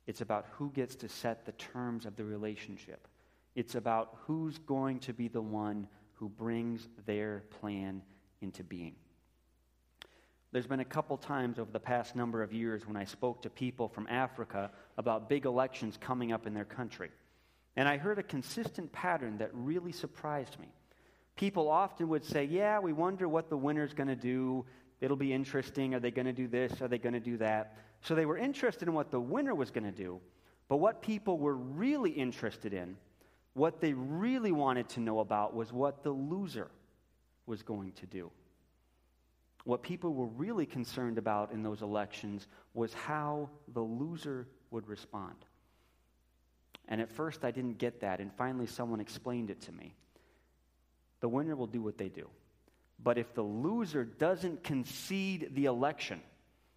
It's 0.07 0.21
about 0.21 0.47
who 0.53 0.71
gets 0.71 0.95
to 0.97 1.09
set 1.09 1.45
the 1.45 1.53
terms 1.53 2.07
of 2.07 2.17
the 2.17 2.25
relationship. 2.25 3.09
It's 3.57 3.75
about 3.75 4.17
who's 4.27 4.59
going 4.59 5.01
to 5.01 5.13
be 5.13 5.29
the 5.29 5.43
one 5.43 5.89
who 6.15 6.29
brings 6.29 6.89
their 7.05 7.43
plan 7.61 8.03
into 8.41 8.63
being. 8.63 8.95
There's 10.53 10.67
been 10.67 10.81
a 10.81 10.85
couple 10.85 11.17
times 11.17 11.59
over 11.59 11.71
the 11.71 11.81
past 11.81 12.17
number 12.17 12.43
of 12.43 12.53
years 12.53 12.87
when 12.87 12.97
I 12.97 13.05
spoke 13.05 13.43
to 13.43 13.51
people 13.51 13.89
from 13.89 14.07
Africa 14.09 14.71
about 14.97 15.29
big 15.29 15.45
elections 15.45 15.99
coming 16.01 16.33
up 16.33 16.47
in 16.47 16.55
their 16.55 16.65
country. 16.65 17.11
And 17.77 17.89
I 17.89 17.99
heard 17.99 18.19
a 18.19 18.23
consistent 18.23 18.91
pattern 18.93 19.39
that 19.39 19.51
really 19.53 19.93
surprised 19.93 20.59
me. 20.59 20.69
people 21.37 21.69
often 21.69 22.09
would 22.09 22.25
say, 22.25 22.45
Yeah, 22.45 22.79
we 22.79 22.93
wonder 22.93 23.29
what 23.29 23.51
the 23.51 23.57
winner's 23.57 23.93
going 23.93 24.09
to 24.09 24.17
do. 24.17 24.65
It'll 25.01 25.17
be 25.17 25.33
interesting. 25.33 25.95
Are 25.95 26.01
they 26.01 26.11
going 26.11 26.27
to 26.27 26.33
do 26.33 26.49
this? 26.49 26.81
Are 26.81 26.89
they 26.89 26.99
going 26.99 27.13
to 27.13 27.21
do 27.21 27.37
that? 27.39 27.77
So 28.01 28.15
they 28.15 28.25
were 28.25 28.39
interested 28.39 28.89
in 28.89 28.95
what 28.95 29.11
the 29.11 29.21
winner 29.21 29.55
was 29.55 29.71
going 29.71 29.85
to 29.85 29.91
do. 29.91 30.21
But 30.69 30.79
what 30.79 31.03
people 31.03 31.39
were 31.39 31.57
really 31.57 32.11
interested 32.11 32.73
in, 32.73 32.97
what 33.53 33.81
they 33.81 33.93
really 33.93 34.53
wanted 34.53 34.89
to 34.91 35.01
know 35.01 35.21
about, 35.21 35.55
was 35.55 35.73
what 35.73 36.03
the 36.03 36.11
loser 36.11 36.71
was 37.47 37.63
going 37.63 37.93
to 37.93 38.07
do. 38.07 38.31
What 39.67 39.83
people 39.83 40.15
were 40.15 40.27
really 40.27 40.65
concerned 40.65 41.19
about 41.19 41.51
in 41.51 41.65
those 41.65 41.83
elections 41.83 42.47
was 42.73 42.95
how 42.95 43.51
the 43.75 43.81
loser 43.81 44.47
would 44.71 44.87
respond. 44.87 45.35
And 46.87 47.01
at 47.01 47.11
first, 47.11 47.45
I 47.45 47.51
didn't 47.51 47.79
get 47.79 48.03
that, 48.03 48.21
and 48.21 48.33
finally, 48.35 48.69
someone 48.69 49.01
explained 49.01 49.51
it 49.51 49.61
to 49.63 49.73
me. 49.73 49.93
The 51.19 51.29
winner 51.29 51.57
will 51.57 51.67
do 51.67 51.83
what 51.83 51.99
they 51.99 52.09
do. 52.09 52.29
But 53.03 53.19
if 53.19 53.35
the 53.35 53.43
loser 53.43 54.05
doesn't 54.05 54.63
concede 54.63 55.51
the 55.57 55.65
election, 55.65 56.23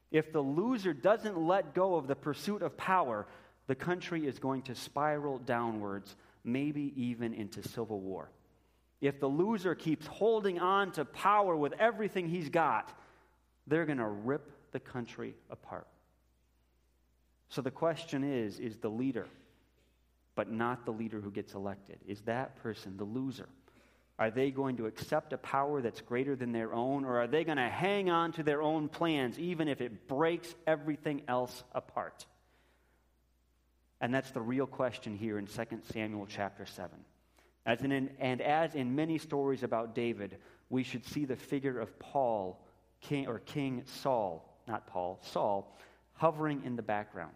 if 0.10 0.34
the 0.34 0.42
loser 0.42 0.92
doesn't 0.92 1.38
let 1.38 1.76
go 1.76 1.94
of 1.94 2.08
the 2.08 2.16
pursuit 2.16 2.64
of 2.64 2.76
power, 2.76 3.28
the 3.68 3.76
country 3.76 4.26
is 4.26 4.40
going 4.40 4.64
to 4.64 4.74
spiral 4.74 5.38
downwards, 5.38 6.16
maybe 6.44 6.92
even 6.96 7.36
into 7.36 7.62
civil 7.62 8.00
war. 8.00 8.32
If 9.02 9.20
the 9.20 9.28
loser 9.28 9.76
keeps 9.76 10.06
holding 10.06 10.60
on 10.60 10.92
to 10.94 11.06
power 11.06 11.56
with 11.56 11.74
everything 11.74 12.28
he's 12.28 12.50
got, 12.50 12.92
they're 13.68 13.86
going 13.86 14.00
to 14.00 14.08
rip 14.08 14.72
the 14.72 14.80
country 14.80 15.36
apart. 15.50 15.88
So 17.50 17.62
the 17.62 17.72
question 17.72 18.24
is 18.24 18.60
is 18.60 18.78
the 18.78 18.90
leader, 18.90 19.28
but 20.36 20.52
not 20.52 20.86
the 20.86 20.92
leader 20.92 21.20
who 21.20 21.32
gets 21.32 21.54
elected, 21.54 22.00
is 22.08 22.22
that 22.22 22.56
person 22.58 22.98
the 22.98 23.04
loser? 23.04 23.50
Are 24.20 24.30
they 24.30 24.52
going 24.52 24.76
to 24.78 24.86
accept 24.86 25.32
a 25.32 25.38
power 25.38 25.82
that's 25.82 26.02
greater 26.02 26.36
than 26.36 26.52
their 26.52 26.74
own, 26.74 27.06
or 27.06 27.20
are 27.22 27.28
they 27.28 27.46
going 27.46 27.58
to 27.58 27.70
hang 27.70 28.10
on 28.10 28.34
to 28.34 28.44
their 28.44 28.62
own 28.62 28.90
plans, 28.90 29.40
even 29.40 29.70
if 29.70 29.80
it 29.80 30.10
breaks 30.10 30.54
everything 30.68 31.22
else 31.30 31.64
apart? 31.74 32.26
And 34.02 34.14
that's 34.14 34.32
the 34.32 34.42
real 34.42 34.68
question 34.68 35.16
here 35.16 35.38
in 35.38 35.48
2 35.48 35.64
Samuel 35.94 36.28
chapter 36.30 36.66
7. 36.66 36.90
As 37.70 37.84
in, 37.84 38.10
and 38.20 38.42
as 38.42 38.74
in 38.74 38.96
many 38.96 39.20
stories 39.20 39.62
about 39.62 39.94
David, 39.94 40.38
we 40.72 40.82
should 40.82 41.06
see 41.06 41.26
the 41.26 41.36
figure 41.36 41.80
of 41.80 42.00
Paul, 42.00 42.60
king, 43.00 43.28
or 43.28 43.38
King 43.38 43.84
Saul, 43.86 44.44
not 44.68 44.88
Paul, 44.88 45.20
Saul, 45.22 45.78
hovering 46.14 46.64
in 46.66 46.76
the 46.76 46.82
background. 46.82 47.36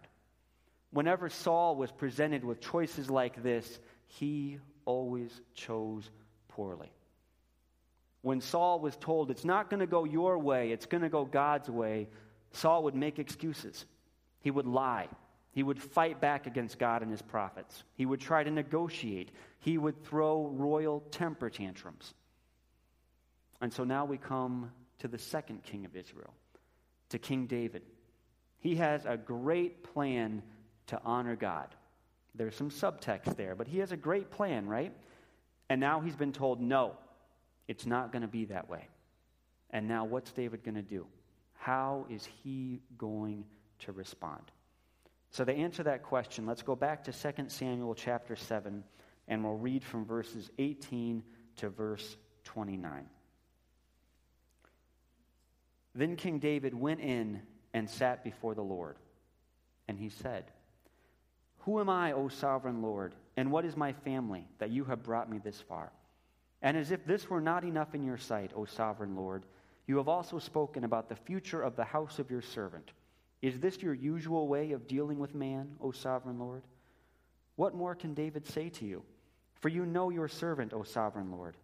Whenever 0.90 1.28
Saul 1.28 1.76
was 1.76 1.92
presented 1.92 2.44
with 2.44 2.60
choices 2.60 3.08
like 3.08 3.44
this, 3.44 3.78
he 4.08 4.58
always 4.86 5.30
chose 5.54 6.10
poorly. 6.48 6.90
When 8.22 8.40
Saul 8.40 8.80
was 8.80 8.96
told, 8.96 9.30
it's 9.30 9.44
not 9.44 9.70
going 9.70 9.80
to 9.80 9.86
go 9.86 10.02
your 10.02 10.36
way, 10.36 10.72
it's 10.72 10.86
going 10.86 11.04
to 11.04 11.08
go 11.08 11.24
God's 11.24 11.70
way, 11.70 12.08
Saul 12.50 12.82
would 12.82 12.96
make 12.96 13.20
excuses. 13.20 13.84
He 14.40 14.50
would 14.50 14.66
lie. 14.66 15.06
He 15.54 15.62
would 15.62 15.80
fight 15.80 16.20
back 16.20 16.48
against 16.48 16.80
God 16.80 17.02
and 17.02 17.10
his 17.12 17.22
prophets. 17.22 17.84
He 17.94 18.06
would 18.06 18.20
try 18.20 18.42
to 18.42 18.50
negotiate. 18.50 19.30
He 19.60 19.78
would 19.78 20.04
throw 20.04 20.48
royal 20.48 21.00
temper 21.12 21.48
tantrums. 21.48 22.12
And 23.60 23.72
so 23.72 23.84
now 23.84 24.04
we 24.04 24.18
come 24.18 24.72
to 24.98 25.06
the 25.06 25.16
second 25.16 25.62
king 25.62 25.84
of 25.84 25.94
Israel, 25.94 26.34
to 27.10 27.20
King 27.20 27.46
David. 27.46 27.82
He 28.58 28.74
has 28.76 29.06
a 29.06 29.16
great 29.16 29.84
plan 29.84 30.42
to 30.88 31.00
honor 31.04 31.36
God. 31.36 31.68
There's 32.34 32.56
some 32.56 32.70
subtext 32.70 33.36
there, 33.36 33.54
but 33.54 33.68
he 33.68 33.78
has 33.78 33.92
a 33.92 33.96
great 33.96 34.32
plan, 34.32 34.66
right? 34.66 34.92
And 35.68 35.80
now 35.80 36.00
he's 36.00 36.16
been 36.16 36.32
told, 36.32 36.60
no, 36.60 36.96
it's 37.68 37.86
not 37.86 38.10
going 38.10 38.22
to 38.22 38.28
be 38.28 38.46
that 38.46 38.68
way. 38.68 38.88
And 39.70 39.86
now 39.86 40.04
what's 40.04 40.32
David 40.32 40.64
going 40.64 40.74
to 40.74 40.82
do? 40.82 41.06
How 41.52 42.06
is 42.10 42.28
he 42.42 42.80
going 42.98 43.44
to 43.80 43.92
respond? 43.92 44.42
So 45.34 45.44
to 45.44 45.52
answer 45.52 45.82
that 45.82 46.04
question, 46.04 46.46
let's 46.46 46.62
go 46.62 46.76
back 46.76 47.02
to 47.04 47.12
2 47.12 47.48
Samuel 47.48 47.96
chapter 47.96 48.36
7 48.36 48.84
and 49.26 49.42
we'll 49.42 49.56
read 49.56 49.82
from 49.82 50.04
verses 50.04 50.48
18 50.58 51.24
to 51.56 51.70
verse 51.70 52.16
29. 52.44 53.04
Then 55.92 56.14
King 56.14 56.38
David 56.38 56.72
went 56.72 57.00
in 57.00 57.42
and 57.72 57.90
sat 57.90 58.22
before 58.22 58.54
the 58.54 58.62
Lord. 58.62 58.96
And 59.88 59.98
he 59.98 60.08
said, 60.08 60.52
Who 61.62 61.80
am 61.80 61.90
I, 61.90 62.12
O 62.12 62.28
sovereign 62.28 62.80
Lord? 62.80 63.16
And 63.36 63.50
what 63.50 63.64
is 63.64 63.76
my 63.76 63.92
family 63.92 64.46
that 64.58 64.70
you 64.70 64.84
have 64.84 65.02
brought 65.02 65.28
me 65.28 65.38
this 65.38 65.60
far? 65.60 65.90
And 66.62 66.76
as 66.76 66.92
if 66.92 67.04
this 67.04 67.28
were 67.28 67.40
not 67.40 67.64
enough 67.64 67.92
in 67.92 68.04
your 68.04 68.18
sight, 68.18 68.52
O 68.54 68.66
sovereign 68.66 69.16
Lord, 69.16 69.46
you 69.88 69.96
have 69.96 70.06
also 70.06 70.38
spoken 70.38 70.84
about 70.84 71.08
the 71.08 71.16
future 71.16 71.60
of 71.60 71.74
the 71.74 71.82
house 71.82 72.20
of 72.20 72.30
your 72.30 72.40
servant. 72.40 72.92
Is 73.44 73.60
this 73.60 73.82
your 73.82 73.92
usual 73.92 74.48
way 74.48 74.72
of 74.72 74.88
dealing 74.88 75.18
with 75.18 75.34
man, 75.34 75.76
O 75.78 75.90
sovereign 75.90 76.38
Lord? 76.38 76.62
What 77.56 77.74
more 77.74 77.94
can 77.94 78.14
David 78.14 78.46
say 78.46 78.70
to 78.70 78.86
you? 78.86 79.02
For 79.60 79.68
you 79.68 79.84
know 79.84 80.08
your 80.08 80.28
servant, 80.28 80.72
O 80.72 80.82
sovereign 80.82 81.30
Lord. 81.30 81.58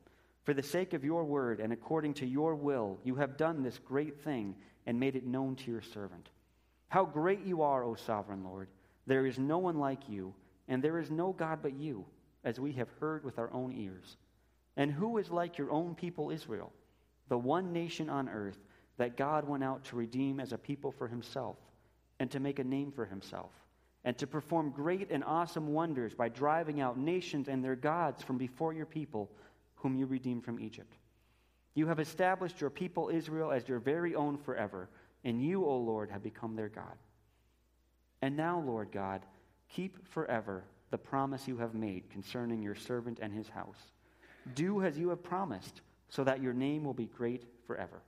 For 0.44 0.52
the 0.52 0.62
sake 0.62 0.92
of 0.92 1.06
your 1.06 1.24
word 1.24 1.58
and 1.58 1.72
according 1.72 2.12
to 2.14 2.26
your 2.26 2.54
will, 2.54 2.98
you 3.02 3.14
have 3.14 3.38
done 3.38 3.62
this 3.62 3.78
great 3.78 4.20
thing 4.22 4.56
and 4.84 5.00
made 5.00 5.16
it 5.16 5.24
known 5.24 5.56
to 5.56 5.70
your 5.70 5.80
servant. 5.80 6.28
How 6.90 7.06
great 7.06 7.46
you 7.46 7.62
are, 7.62 7.82
O 7.82 7.94
sovereign 7.94 8.44
Lord! 8.44 8.68
There 9.06 9.24
is 9.24 9.38
no 9.38 9.56
one 9.56 9.78
like 9.78 10.06
you 10.06 10.34
and 10.68 10.84
there 10.84 10.98
is 10.98 11.10
no 11.10 11.32
God 11.32 11.60
but 11.62 11.72
you, 11.72 12.04
as 12.44 12.60
we 12.60 12.72
have 12.72 12.90
heard 13.00 13.24
with 13.24 13.38
our 13.38 13.50
own 13.54 13.72
ears. 13.72 14.18
And 14.76 14.92
who 14.92 15.16
is 15.16 15.30
like 15.30 15.56
your 15.56 15.70
own 15.70 15.94
people 15.94 16.30
Israel, 16.30 16.74
the 17.30 17.38
one 17.38 17.72
nation 17.72 18.10
on 18.10 18.28
earth 18.28 18.58
that 18.98 19.16
God 19.16 19.48
went 19.48 19.64
out 19.64 19.82
to 19.84 19.96
redeem 19.96 20.40
as 20.40 20.52
a 20.52 20.58
people 20.58 20.92
for 20.92 21.08
himself, 21.08 21.56
and 22.20 22.30
to 22.30 22.38
make 22.38 22.60
a 22.60 22.64
name 22.64 22.92
for 22.92 23.04
himself, 23.04 23.50
and 24.04 24.16
to 24.18 24.26
perform 24.28 24.70
great 24.70 25.10
and 25.10 25.24
awesome 25.24 25.72
wonders 25.72 26.14
by 26.14 26.28
driving 26.28 26.80
out 26.80 26.96
nations 26.96 27.48
and 27.48 27.64
their 27.64 27.74
gods 27.74 28.22
from 28.22 28.38
before 28.38 28.72
your 28.72 28.86
people, 28.86 29.28
whom 29.74 29.96
you 29.96 30.06
redeemed 30.06 30.44
from 30.44 30.60
Egypt? 30.60 30.94
You 31.74 31.88
have 31.88 31.98
established 31.98 32.60
your 32.60 32.70
people 32.70 33.10
Israel 33.12 33.50
as 33.50 33.68
your 33.68 33.80
very 33.80 34.14
own 34.14 34.38
forever, 34.38 34.88
and 35.24 35.42
you, 35.42 35.64
O 35.64 35.76
Lord, 35.76 36.10
have 36.12 36.22
become 36.22 36.54
their 36.54 36.68
God. 36.68 36.96
And 38.22 38.36
now, 38.36 38.60
Lord 38.60 38.92
God, 38.92 39.24
Keep 39.70 40.08
forever 40.08 40.64
the 40.90 40.98
promise 40.98 41.46
you 41.46 41.56
have 41.58 41.74
made 41.74 42.10
concerning 42.10 42.62
your 42.62 42.74
servant 42.74 43.18
and 43.22 43.32
his 43.32 43.48
house. 43.48 43.92
Do 44.54 44.82
as 44.82 44.98
you 44.98 45.10
have 45.10 45.22
promised, 45.22 45.80
so 46.08 46.24
that 46.24 46.42
your 46.42 46.52
name 46.52 46.82
will 46.82 46.94
be 46.94 47.06
great 47.06 47.44
forever. 47.66 48.02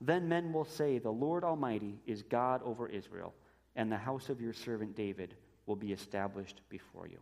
Then 0.00 0.28
men 0.28 0.52
will 0.52 0.64
say, 0.64 0.98
The 0.98 1.10
Lord 1.10 1.42
Almighty 1.42 1.98
is 2.06 2.22
God 2.22 2.62
over 2.64 2.88
Israel, 2.88 3.34
and 3.76 3.90
the 3.90 3.96
house 3.96 4.28
of 4.28 4.40
your 4.40 4.52
servant 4.52 4.96
David 4.96 5.34
will 5.66 5.76
be 5.76 5.92
established 5.92 6.60
before 6.68 7.06
you. 7.06 7.18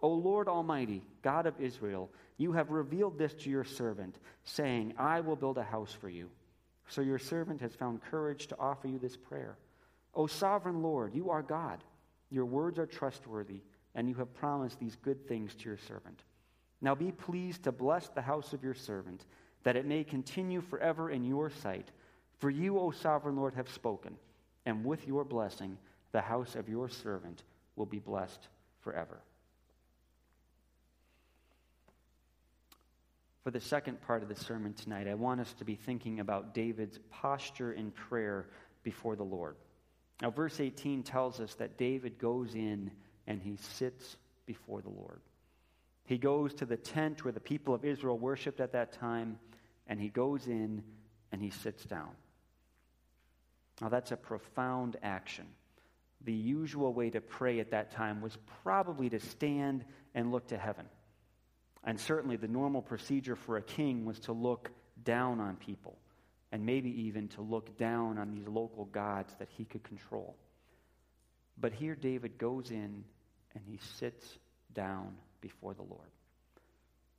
O 0.00 0.08
Lord 0.08 0.48
Almighty, 0.48 1.02
God 1.22 1.46
of 1.46 1.60
Israel, 1.60 2.10
you 2.36 2.52
have 2.52 2.70
revealed 2.70 3.18
this 3.18 3.34
to 3.34 3.50
your 3.50 3.64
servant, 3.64 4.18
saying, 4.44 4.94
I 4.98 5.20
will 5.20 5.36
build 5.36 5.58
a 5.58 5.62
house 5.62 5.92
for 5.92 6.08
you. 6.08 6.28
So 6.88 7.00
your 7.00 7.18
servant 7.18 7.60
has 7.60 7.74
found 7.74 8.02
courage 8.10 8.48
to 8.48 8.58
offer 8.58 8.88
you 8.88 8.98
this 8.98 9.16
prayer. 9.16 9.56
O 10.14 10.26
sovereign 10.26 10.82
Lord, 10.82 11.14
you 11.14 11.30
are 11.30 11.42
God. 11.42 11.84
Your 12.30 12.44
words 12.44 12.78
are 12.78 12.86
trustworthy, 12.86 13.60
and 13.94 14.08
you 14.08 14.14
have 14.16 14.34
promised 14.34 14.80
these 14.80 14.96
good 14.96 15.28
things 15.28 15.54
to 15.54 15.68
your 15.68 15.78
servant. 15.78 16.24
Now 16.80 16.94
be 16.96 17.12
pleased 17.12 17.62
to 17.64 17.72
bless 17.72 18.08
the 18.08 18.22
house 18.22 18.52
of 18.52 18.64
your 18.64 18.74
servant, 18.74 19.24
that 19.62 19.76
it 19.76 19.86
may 19.86 20.02
continue 20.02 20.60
forever 20.60 21.10
in 21.10 21.24
your 21.24 21.48
sight. 21.48 21.90
For 22.38 22.50
you, 22.50 22.78
O 22.78 22.90
sovereign 22.90 23.36
Lord, 23.36 23.54
have 23.54 23.68
spoken, 23.68 24.16
and 24.66 24.84
with 24.84 25.06
your 25.06 25.24
blessing, 25.24 25.78
the 26.12 26.20
house 26.20 26.54
of 26.54 26.68
your 26.68 26.88
servant 26.88 27.42
will 27.76 27.86
be 27.86 27.98
blessed 27.98 28.48
forever. 28.80 29.20
For 33.42 33.50
the 33.50 33.60
second 33.60 34.00
part 34.02 34.22
of 34.22 34.28
the 34.28 34.36
sermon 34.36 34.72
tonight, 34.72 35.08
I 35.08 35.14
want 35.14 35.40
us 35.40 35.52
to 35.54 35.64
be 35.64 35.74
thinking 35.74 36.20
about 36.20 36.54
David's 36.54 37.00
posture 37.10 37.72
in 37.72 37.90
prayer 37.90 38.46
before 38.84 39.16
the 39.16 39.24
Lord. 39.24 39.56
Now, 40.20 40.30
verse 40.30 40.60
18 40.60 41.02
tells 41.02 41.40
us 41.40 41.54
that 41.54 41.76
David 41.76 42.18
goes 42.18 42.54
in 42.54 42.92
and 43.26 43.42
he 43.42 43.56
sits 43.56 44.16
before 44.46 44.80
the 44.80 44.90
Lord. 44.90 45.20
He 46.04 46.18
goes 46.18 46.54
to 46.54 46.66
the 46.66 46.76
tent 46.76 47.24
where 47.24 47.32
the 47.32 47.40
people 47.40 47.74
of 47.74 47.84
Israel 47.84 48.18
worshiped 48.18 48.60
at 48.60 48.72
that 48.72 48.92
time, 48.92 49.38
and 49.88 50.00
he 50.00 50.08
goes 50.08 50.46
in 50.46 50.82
and 51.32 51.42
he 51.42 51.50
sits 51.50 51.84
down. 51.84 52.10
Now, 53.82 53.88
that's 53.88 54.12
a 54.12 54.16
profound 54.16 54.96
action. 55.02 55.44
The 56.24 56.32
usual 56.32 56.94
way 56.94 57.10
to 57.10 57.20
pray 57.20 57.58
at 57.58 57.72
that 57.72 57.90
time 57.90 58.20
was 58.20 58.38
probably 58.62 59.10
to 59.10 59.18
stand 59.18 59.84
and 60.14 60.30
look 60.30 60.46
to 60.48 60.56
heaven. 60.56 60.86
And 61.82 61.98
certainly, 61.98 62.36
the 62.36 62.46
normal 62.46 62.80
procedure 62.80 63.34
for 63.34 63.56
a 63.56 63.62
king 63.62 64.04
was 64.04 64.20
to 64.20 64.32
look 64.32 64.70
down 65.02 65.40
on 65.40 65.56
people 65.56 65.98
and 66.52 66.64
maybe 66.64 66.90
even 67.06 67.26
to 67.26 67.40
look 67.40 67.76
down 67.76 68.18
on 68.18 68.30
these 68.30 68.46
local 68.46 68.84
gods 68.84 69.34
that 69.40 69.48
he 69.56 69.64
could 69.64 69.82
control. 69.82 70.36
But 71.58 71.72
here 71.72 71.96
David 71.96 72.38
goes 72.38 72.70
in 72.70 73.02
and 73.54 73.64
he 73.66 73.80
sits 73.98 74.38
down 74.74 75.16
before 75.40 75.74
the 75.74 75.82
Lord. 75.82 76.10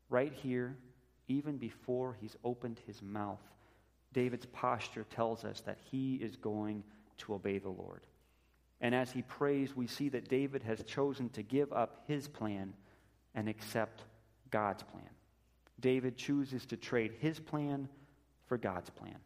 Right 0.10 0.32
here, 0.32 0.78
even 1.28 1.58
before 1.58 2.16
he's 2.22 2.38
opened 2.46 2.80
his 2.88 3.02
mouth, 3.02 3.42
David's 4.14 4.46
posture 4.46 5.06
tells 5.10 5.44
us 5.44 5.62
that 5.62 5.80
he 5.92 6.16
is 6.16 6.36
going 6.36 6.84
to 7.20 7.34
obey 7.34 7.58
the 7.58 7.70
Lord. 7.70 8.02
And 8.80 8.94
as 8.94 9.12
he 9.12 9.22
prays, 9.22 9.76
we 9.76 9.88
see 9.88 10.10
that 10.10 10.30
David 10.30 10.64
has 10.64 10.84
chosen 10.84 11.30
to 11.30 11.42
give 11.42 11.72
up 11.74 12.04
his 12.08 12.28
plan 12.28 12.74
and 13.34 13.48
accept 13.48 14.04
God's 14.52 14.84
plan. 14.84 15.10
David 15.80 16.18
chooses 16.18 16.66
to 16.68 16.78
trade 16.78 17.14
his 17.20 17.40
plan 17.40 17.90
for 18.48 18.58
God's 18.58 18.90
plan. 18.90 19.18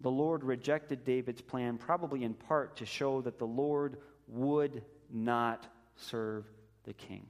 The 0.00 0.10
Lord 0.10 0.44
rejected 0.44 1.04
David's 1.04 1.40
plan, 1.40 1.78
probably 1.78 2.24
in 2.24 2.34
part 2.34 2.76
to 2.76 2.86
show 2.86 3.22
that 3.22 3.38
the 3.38 3.46
Lord 3.46 3.96
would 4.28 4.82
not 5.10 5.66
serve 5.96 6.44
the 6.84 6.92
king. 6.92 7.26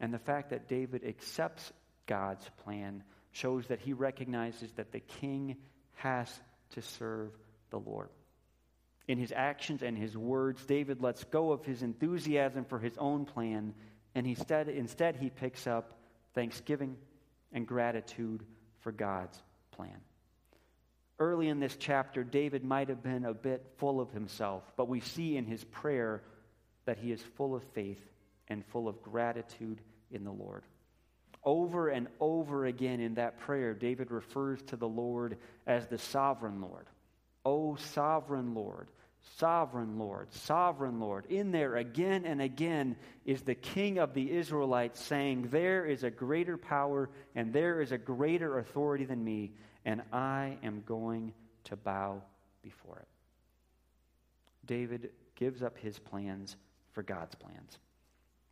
And 0.00 0.12
the 0.12 0.18
fact 0.18 0.50
that 0.50 0.68
David 0.68 1.04
accepts 1.04 1.72
God's 2.06 2.48
plan 2.64 3.02
shows 3.36 3.66
that 3.66 3.80
he 3.80 3.92
recognizes 3.92 4.72
that 4.72 4.92
the 4.92 5.00
king 5.00 5.56
has 5.94 6.40
to 6.70 6.80
serve 6.80 7.30
the 7.70 7.78
Lord. 7.78 8.08
In 9.08 9.18
his 9.18 9.32
actions 9.34 9.82
and 9.82 9.96
his 9.96 10.16
words, 10.16 10.64
David 10.64 11.02
lets 11.02 11.22
go 11.24 11.52
of 11.52 11.64
his 11.64 11.82
enthusiasm 11.82 12.64
for 12.64 12.78
his 12.78 12.96
own 12.98 13.24
plan, 13.24 13.74
and 14.14 14.26
instead, 14.26 14.68
instead 14.68 15.16
he 15.16 15.30
picks 15.30 15.66
up 15.66 15.98
thanksgiving 16.34 16.96
and 17.52 17.66
gratitude 17.66 18.42
for 18.80 18.90
God's 18.90 19.40
plan. 19.70 20.00
Early 21.18 21.48
in 21.48 21.60
this 21.60 21.76
chapter, 21.78 22.24
David 22.24 22.64
might 22.64 22.88
have 22.88 23.02
been 23.02 23.24
a 23.24 23.34
bit 23.34 23.64
full 23.76 24.00
of 24.00 24.10
himself, 24.10 24.64
but 24.76 24.88
we 24.88 25.00
see 25.00 25.36
in 25.36 25.46
his 25.46 25.62
prayer 25.64 26.22
that 26.84 26.98
he 26.98 27.12
is 27.12 27.22
full 27.36 27.54
of 27.54 27.62
faith 27.74 28.00
and 28.48 28.64
full 28.66 28.88
of 28.88 29.02
gratitude 29.02 29.80
in 30.10 30.24
the 30.24 30.32
Lord. 30.32 30.62
Over 31.46 31.90
and 31.90 32.08
over 32.18 32.66
again 32.66 32.98
in 32.98 33.14
that 33.14 33.38
prayer, 33.38 33.72
David 33.72 34.10
refers 34.10 34.60
to 34.62 34.76
the 34.76 34.88
Lord 34.88 35.38
as 35.64 35.86
the 35.86 35.96
sovereign 35.96 36.60
Lord. 36.60 36.88
O 37.44 37.76
sovereign 37.76 38.52
Lord, 38.52 38.88
sovereign 39.36 39.96
Lord, 39.96 40.32
sovereign 40.32 40.98
Lord. 40.98 41.26
In 41.26 41.52
there 41.52 41.76
again 41.76 42.24
and 42.24 42.42
again 42.42 42.96
is 43.24 43.42
the 43.42 43.54
King 43.54 43.98
of 43.98 44.12
the 44.12 44.32
Israelites 44.32 45.00
saying, 45.00 45.48
There 45.52 45.86
is 45.86 46.02
a 46.02 46.10
greater 46.10 46.58
power 46.58 47.08
and 47.36 47.52
there 47.52 47.80
is 47.80 47.92
a 47.92 47.98
greater 47.98 48.58
authority 48.58 49.04
than 49.04 49.22
me, 49.22 49.52
and 49.84 50.02
I 50.12 50.58
am 50.64 50.82
going 50.84 51.32
to 51.64 51.76
bow 51.76 52.22
before 52.62 52.98
it. 52.98 53.08
David 54.66 55.10
gives 55.36 55.62
up 55.62 55.78
his 55.78 55.96
plans 56.00 56.56
for 56.90 57.04
God's 57.04 57.36
plans. 57.36 57.78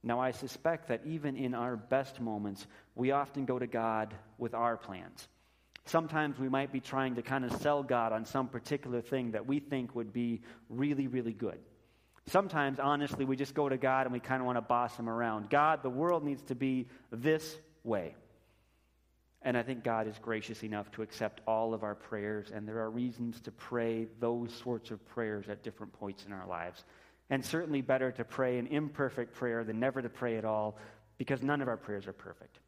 Now, 0.06 0.20
I 0.20 0.32
suspect 0.32 0.88
that 0.88 1.00
even 1.06 1.34
in 1.34 1.54
our 1.54 1.76
best 1.76 2.20
moments, 2.20 2.66
we 2.94 3.10
often 3.10 3.46
go 3.46 3.58
to 3.58 3.66
God 3.66 4.14
with 4.36 4.52
our 4.52 4.76
plans. 4.76 5.26
Sometimes 5.86 6.38
we 6.38 6.48
might 6.48 6.72
be 6.72 6.80
trying 6.80 7.14
to 7.14 7.22
kind 7.22 7.44
of 7.44 7.52
sell 7.62 7.82
God 7.82 8.12
on 8.12 8.26
some 8.26 8.48
particular 8.48 9.00
thing 9.00 9.32
that 9.32 9.46
we 9.46 9.60
think 9.60 9.94
would 9.94 10.12
be 10.12 10.42
really, 10.68 11.06
really 11.06 11.32
good. 11.32 11.58
Sometimes, 12.26 12.78
honestly, 12.78 13.24
we 13.24 13.36
just 13.36 13.54
go 13.54 13.68
to 13.68 13.78
God 13.78 14.06
and 14.06 14.12
we 14.12 14.20
kind 14.20 14.40
of 14.40 14.46
want 14.46 14.56
to 14.56 14.62
boss 14.62 14.94
him 14.96 15.08
around. 15.08 15.48
God, 15.48 15.82
the 15.82 15.90
world 15.90 16.22
needs 16.22 16.42
to 16.44 16.54
be 16.54 16.86
this 17.10 17.56
way. 17.82 18.14
And 19.40 19.58
I 19.58 19.62
think 19.62 19.84
God 19.84 20.06
is 20.06 20.18
gracious 20.18 20.62
enough 20.62 20.90
to 20.92 21.02
accept 21.02 21.42
all 21.46 21.74
of 21.74 21.82
our 21.82 21.94
prayers, 21.94 22.50
and 22.50 22.66
there 22.66 22.78
are 22.78 22.90
reasons 22.90 23.40
to 23.42 23.50
pray 23.50 24.06
those 24.18 24.54
sorts 24.54 24.90
of 24.90 25.06
prayers 25.06 25.50
at 25.50 25.62
different 25.62 25.92
points 25.92 26.24
in 26.24 26.32
our 26.32 26.46
lives. 26.46 26.82
And 27.30 27.44
certainly 27.44 27.80
better 27.80 28.12
to 28.12 28.24
pray 28.24 28.58
an 28.58 28.66
imperfect 28.66 29.34
prayer 29.34 29.64
than 29.64 29.80
never 29.80 30.02
to 30.02 30.08
pray 30.08 30.36
at 30.36 30.44
all 30.44 30.76
because 31.16 31.42
none 31.42 31.62
of 31.62 31.68
our 31.68 31.76
prayers 31.76 32.06
are 32.06 32.12
perfect. 32.12 32.58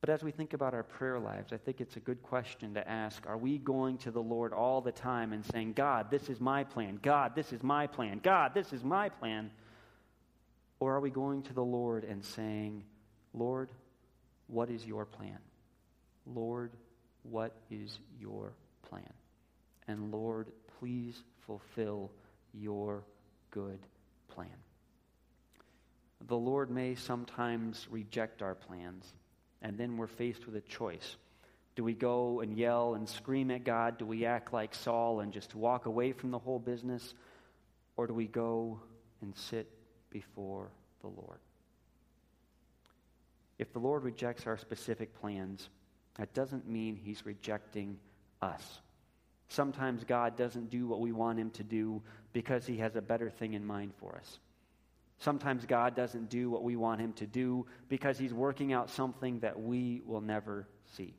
But 0.00 0.10
as 0.10 0.22
we 0.22 0.32
think 0.32 0.52
about 0.52 0.74
our 0.74 0.82
prayer 0.82 1.18
lives, 1.18 1.52
I 1.52 1.56
think 1.56 1.80
it's 1.80 1.96
a 1.96 2.00
good 2.00 2.22
question 2.22 2.74
to 2.74 2.86
ask 2.86 3.26
Are 3.26 3.38
we 3.38 3.56
going 3.56 3.96
to 3.98 4.10
the 4.10 4.22
Lord 4.22 4.52
all 4.52 4.82
the 4.82 4.92
time 4.92 5.32
and 5.32 5.44
saying, 5.46 5.72
God, 5.72 6.10
this 6.10 6.28
is 6.28 6.40
my 6.40 6.64
plan. 6.64 6.98
God, 7.00 7.34
this 7.34 7.54
is 7.54 7.62
my 7.62 7.86
plan. 7.86 8.20
God, 8.22 8.52
this 8.52 8.72
is 8.74 8.84
my 8.84 9.08
plan. 9.08 9.50
Or 10.78 10.94
are 10.94 11.00
we 11.00 11.08
going 11.08 11.42
to 11.44 11.54
the 11.54 11.64
Lord 11.64 12.04
and 12.04 12.22
saying, 12.22 12.84
Lord, 13.32 13.70
what 14.46 14.68
is 14.68 14.84
your 14.84 15.06
plan? 15.06 15.38
Lord, 16.26 16.72
what 17.22 17.54
is 17.70 17.98
your 18.20 18.52
plan? 18.88 19.12
And 19.88 20.12
Lord, 20.12 20.48
please 20.78 21.22
fulfill 21.46 22.10
your 22.58 23.04
good 23.50 23.78
plan. 24.28 24.48
The 26.26 26.36
Lord 26.36 26.70
may 26.70 26.94
sometimes 26.94 27.86
reject 27.90 28.40
our 28.42 28.54
plans, 28.54 29.12
and 29.60 29.76
then 29.76 29.96
we're 29.96 30.06
faced 30.06 30.46
with 30.46 30.56
a 30.56 30.60
choice. 30.62 31.16
Do 31.76 31.84
we 31.84 31.92
go 31.92 32.40
and 32.40 32.56
yell 32.56 32.94
and 32.94 33.08
scream 33.08 33.50
at 33.50 33.64
God? 33.64 33.98
Do 33.98 34.06
we 34.06 34.24
act 34.24 34.52
like 34.52 34.74
Saul 34.74 35.20
and 35.20 35.32
just 35.32 35.54
walk 35.54 35.86
away 35.86 36.12
from 36.12 36.30
the 36.30 36.38
whole 36.38 36.58
business? 36.58 37.14
Or 37.96 38.06
do 38.06 38.14
we 38.14 38.26
go 38.26 38.80
and 39.20 39.36
sit 39.36 39.68
before 40.10 40.70
the 41.00 41.08
Lord? 41.08 41.38
If 43.58 43.72
the 43.72 43.78
Lord 43.78 44.04
rejects 44.04 44.46
our 44.46 44.56
specific 44.56 45.14
plans, 45.20 45.68
that 46.16 46.32
doesn't 46.32 46.68
mean 46.68 46.96
he's 46.96 47.26
rejecting 47.26 47.98
us. 48.40 48.80
Sometimes 49.48 50.04
God 50.04 50.36
doesn't 50.36 50.70
do 50.70 50.86
what 50.86 51.00
we 51.00 51.12
want 51.12 51.38
him 51.38 51.50
to 51.50 51.62
do 51.62 52.02
because 52.32 52.66
he 52.66 52.78
has 52.78 52.96
a 52.96 53.02
better 53.02 53.30
thing 53.30 53.54
in 53.54 53.64
mind 53.64 53.92
for 53.98 54.16
us. 54.16 54.38
Sometimes 55.18 55.64
God 55.64 55.94
doesn't 55.94 56.28
do 56.28 56.50
what 56.50 56.64
we 56.64 56.76
want 56.76 57.00
him 57.00 57.12
to 57.14 57.26
do 57.26 57.66
because 57.88 58.18
he's 58.18 58.34
working 58.34 58.72
out 58.72 58.90
something 58.90 59.40
that 59.40 59.60
we 59.60 60.02
will 60.04 60.20
never 60.20 60.66
see. 60.96 61.14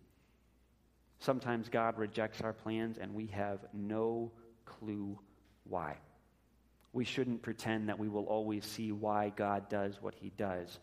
Sometimes 1.19 1.69
God 1.69 1.97
rejects 1.97 2.41
our 2.41 2.53
plans 2.53 2.97
and 2.97 3.15
we 3.15 3.27
have 3.27 3.59
no 3.73 4.31
clue 4.65 5.17
why. 5.63 5.95
We 6.93 7.05
shouldn't 7.05 7.41
pretend 7.41 7.89
that 7.89 7.99
we 7.99 8.09
will 8.09 8.25
always 8.25 8.65
see 8.65 8.91
why 8.91 9.31
God 9.35 9.69
does 9.69 10.01
what 10.01 10.13
he 10.15 10.31
does. 10.37 10.79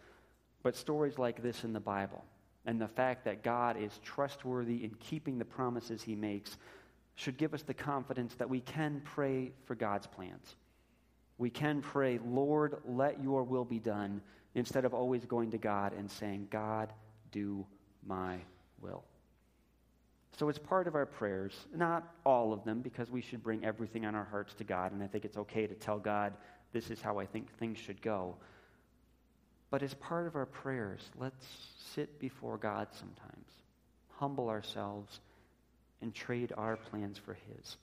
But 0.63 0.77
stories 0.77 1.19
like 1.19 1.43
this 1.43 1.65
in 1.65 1.73
the 1.73 1.81
Bible 1.81 2.25
and 2.65 2.81
the 2.81 2.89
fact 2.89 3.25
that 3.25 3.43
God 3.43 3.77
is 3.77 3.99
trustworthy 4.03 4.85
in 4.85 4.95
keeping 4.95 5.39
the 5.39 5.45
promises 5.45 6.03
he 6.03 6.15
makes 6.15 6.57
should 7.14 7.37
give 7.37 7.55
us 7.55 7.62
the 7.62 7.75
confidence 7.75 8.35
that 8.35 8.48
we 8.48 8.61
can 8.61 9.03
pray 9.05 9.53
for 9.66 9.75
God's 9.75 10.07
plans. 10.07 10.57
We 11.38 11.51
can 11.51 11.83
pray, 11.83 12.18
Lord, 12.25 12.77
let 12.87 13.22
your 13.22 13.42
will 13.44 13.64
be 13.64 13.79
done, 13.79 14.22
instead 14.55 14.85
of 14.85 14.94
always 14.94 15.25
going 15.25 15.51
to 15.53 15.59
God 15.59 15.92
and 15.94 16.11
saying, 16.11 16.48
God, 16.51 16.92
do 17.31 17.66
my 18.07 18.38
will. 18.81 19.05
So 20.38 20.48
it's 20.48 20.59
part 20.59 20.87
of 20.87 20.94
our 20.94 21.07
prayers, 21.07 21.55
not 21.75 22.14
all 22.25 22.53
of 22.53 22.64
them, 22.64 22.81
because 22.81 23.11
we 23.11 23.20
should 23.20 23.42
bring 23.42 23.64
everything 23.64 24.05
on 24.07 24.14
our 24.14 24.25
hearts 24.25 24.55
to 24.55 24.64
God, 24.64 24.92
and 24.92 25.03
I 25.03 25.07
think 25.07 25.25
it's 25.25 25.37
okay 25.37 25.66
to 25.66 25.75
tell 25.75 25.98
God, 25.98 26.35
this 26.72 26.90
is 26.90 27.01
how 27.01 27.18
I 27.18 27.27
think 27.27 27.51
things 27.59 27.79
should 27.79 28.01
go. 28.01 28.37
But 29.70 29.83
as 29.83 29.94
part 29.94 30.27
of 30.27 30.37
our 30.37 30.46
prayers, 30.46 31.01
let's 31.18 31.46
sit 31.94 32.18
before 32.18 32.59
God 32.59 32.88
sometimes, 32.92 33.48
humble 34.16 34.48
ourselves, 34.48 35.20
and 36.03 36.15
trade 36.15 36.53
our 36.57 36.77
plans 36.77 37.17
for 37.19 37.35
His. 37.35 37.77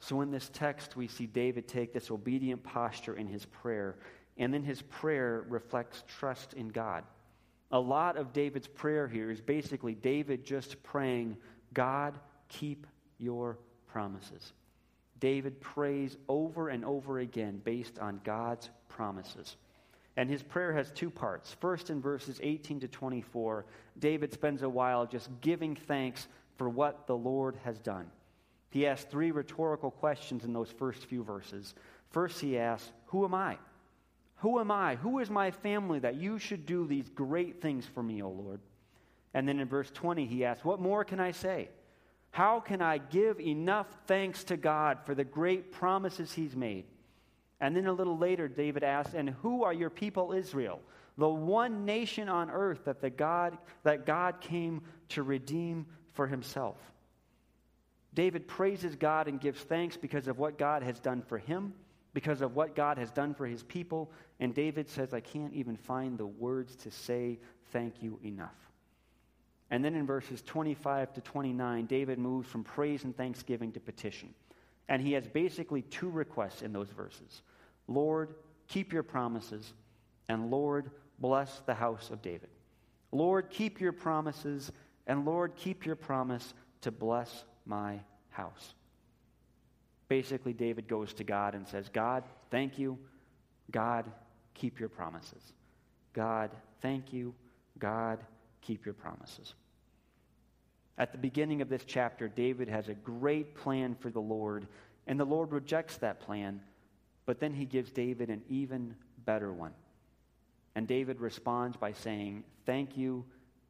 So 0.00 0.20
in 0.20 0.30
this 0.30 0.50
text, 0.52 0.96
we 0.96 1.08
see 1.08 1.26
David 1.26 1.66
take 1.66 1.92
this 1.92 2.10
obedient 2.10 2.62
posture 2.62 3.16
in 3.16 3.26
his 3.26 3.44
prayer, 3.46 3.96
and 4.36 4.52
then 4.52 4.62
his 4.62 4.82
prayer 4.82 5.44
reflects 5.48 6.04
trust 6.06 6.52
in 6.54 6.68
God. 6.68 7.04
A 7.72 7.80
lot 7.80 8.16
of 8.16 8.32
David's 8.32 8.68
prayer 8.68 9.08
here 9.08 9.30
is 9.30 9.40
basically 9.40 9.94
David 9.94 10.44
just 10.44 10.80
praying, 10.82 11.36
God, 11.74 12.18
keep 12.48 12.86
your 13.18 13.58
promises. 13.88 14.52
David 15.18 15.60
prays 15.60 16.16
over 16.28 16.68
and 16.68 16.84
over 16.84 17.18
again 17.18 17.60
based 17.64 17.98
on 17.98 18.20
God's 18.22 18.70
promises. 18.88 19.56
And 20.16 20.30
his 20.30 20.42
prayer 20.42 20.72
has 20.72 20.90
two 20.90 21.10
parts. 21.10 21.54
First, 21.60 21.90
in 21.90 22.00
verses 22.00 22.40
18 22.42 22.80
to 22.80 22.88
24, 22.88 23.66
David 23.98 24.32
spends 24.32 24.62
a 24.62 24.68
while 24.68 25.06
just 25.06 25.28
giving 25.40 25.76
thanks 25.76 26.26
for 26.56 26.68
what 26.68 27.06
the 27.06 27.16
Lord 27.16 27.56
has 27.64 27.78
done. 27.78 28.10
He 28.70 28.86
asks 28.86 29.10
three 29.10 29.30
rhetorical 29.30 29.90
questions 29.90 30.44
in 30.44 30.52
those 30.52 30.70
first 30.70 31.04
few 31.04 31.22
verses. 31.22 31.74
First, 32.10 32.40
he 32.40 32.58
asks, 32.58 32.90
Who 33.06 33.24
am 33.24 33.34
I? 33.34 33.58
Who 34.36 34.58
am 34.58 34.70
I? 34.70 34.96
Who 34.96 35.18
is 35.18 35.30
my 35.30 35.50
family 35.50 35.98
that 36.00 36.16
you 36.16 36.38
should 36.38 36.66
do 36.66 36.86
these 36.86 37.08
great 37.08 37.60
things 37.60 37.86
for 37.86 38.02
me, 38.02 38.22
O 38.22 38.30
Lord? 38.30 38.60
And 39.34 39.46
then 39.46 39.60
in 39.60 39.68
verse 39.68 39.90
20, 39.90 40.26
he 40.26 40.44
asks, 40.44 40.64
What 40.64 40.80
more 40.80 41.04
can 41.04 41.20
I 41.20 41.32
say? 41.32 41.68
How 42.30 42.60
can 42.60 42.82
I 42.82 42.98
give 42.98 43.40
enough 43.40 43.86
thanks 44.06 44.44
to 44.44 44.56
God 44.56 44.98
for 45.04 45.14
the 45.14 45.24
great 45.24 45.72
promises 45.72 46.32
he's 46.32 46.56
made? 46.56 46.84
And 47.60 47.74
then 47.74 47.86
a 47.86 47.92
little 47.92 48.18
later, 48.18 48.48
David 48.48 48.84
asks, 48.84 49.14
And 49.14 49.30
who 49.30 49.64
are 49.64 49.72
your 49.72 49.90
people, 49.90 50.32
Israel? 50.32 50.80
The 51.18 51.28
one 51.28 51.84
nation 51.84 52.28
on 52.28 52.50
earth 52.50 52.84
that, 52.84 53.00
the 53.00 53.10
God, 53.10 53.56
that 53.84 54.04
God 54.04 54.40
came 54.40 54.82
to 55.10 55.22
redeem 55.22 55.86
for 56.12 56.26
himself. 56.26 56.76
David 58.12 58.48
praises 58.48 58.96
God 58.96 59.28
and 59.28 59.40
gives 59.40 59.60
thanks 59.60 59.96
because 59.96 60.26
of 60.28 60.38
what 60.38 60.58
God 60.58 60.82
has 60.82 60.98
done 61.00 61.22
for 61.22 61.38
him, 61.38 61.74
because 62.14 62.40
of 62.40 62.56
what 62.56 62.74
God 62.74 62.98
has 62.98 63.10
done 63.10 63.34
for 63.34 63.46
his 63.46 63.62
people. 63.62 64.10
And 64.40 64.54
David 64.54 64.88
says, 64.88 65.14
I 65.14 65.20
can't 65.20 65.52
even 65.52 65.76
find 65.76 66.18
the 66.18 66.26
words 66.26 66.76
to 66.76 66.90
say 66.90 67.38
thank 67.72 68.02
you 68.02 68.18
enough. 68.24 68.56
And 69.70 69.84
then 69.84 69.94
in 69.94 70.06
verses 70.06 70.42
25 70.42 71.14
to 71.14 71.20
29, 71.20 71.86
David 71.86 72.18
moves 72.18 72.48
from 72.48 72.64
praise 72.64 73.04
and 73.04 73.16
thanksgiving 73.16 73.72
to 73.72 73.80
petition. 73.80 74.32
And 74.88 75.02
he 75.02 75.12
has 75.12 75.26
basically 75.26 75.82
two 75.82 76.08
requests 76.08 76.62
in 76.62 76.72
those 76.72 76.90
verses 76.90 77.42
Lord, 77.88 78.34
keep 78.68 78.92
your 78.92 79.02
promises, 79.02 79.72
and 80.28 80.50
Lord, 80.50 80.90
bless 81.18 81.60
the 81.60 81.74
house 81.74 82.10
of 82.10 82.22
David. 82.22 82.50
Lord, 83.12 83.50
keep 83.50 83.80
your 83.80 83.92
promises, 83.92 84.72
and 85.06 85.24
Lord, 85.24 85.54
keep 85.56 85.86
your 85.86 85.96
promise 85.96 86.54
to 86.82 86.90
bless 86.90 87.44
my 87.64 88.00
house. 88.30 88.74
Basically, 90.08 90.52
David 90.52 90.88
goes 90.88 91.12
to 91.14 91.24
God 91.24 91.54
and 91.54 91.66
says, 91.66 91.88
God, 91.88 92.24
thank 92.50 92.78
you. 92.78 92.98
God, 93.70 94.04
keep 94.54 94.78
your 94.78 94.88
promises. 94.88 95.52
God, 96.12 96.50
thank 96.80 97.12
you. 97.12 97.34
God, 97.78 98.20
keep 98.62 98.84
your 98.84 98.94
promises. 98.94 99.54
At 100.98 101.12
the 101.12 101.18
beginning 101.18 101.60
of 101.60 101.68
this 101.68 101.84
chapter, 101.86 102.28
David 102.28 102.68
has 102.68 102.88
a 102.88 102.94
great 102.94 103.54
plan 103.54 103.94
for 103.94 104.10
the 104.10 104.20
Lord, 104.20 104.66
and 105.06 105.20
the 105.20 105.26
Lord 105.26 105.52
rejects 105.52 105.98
that 105.98 106.20
plan, 106.20 106.60
but 107.26 107.38
then 107.38 107.52
he 107.52 107.66
gives 107.66 107.90
David 107.90 108.30
an 108.30 108.42
even 108.48 108.94
better 109.24 109.52
one. 109.52 109.72
And 110.74 110.86
David 110.86 111.20
responds 111.20 111.76
by 111.76 111.92
saying, 111.92 112.44
Thank 112.64 112.96
you, 112.96 113.24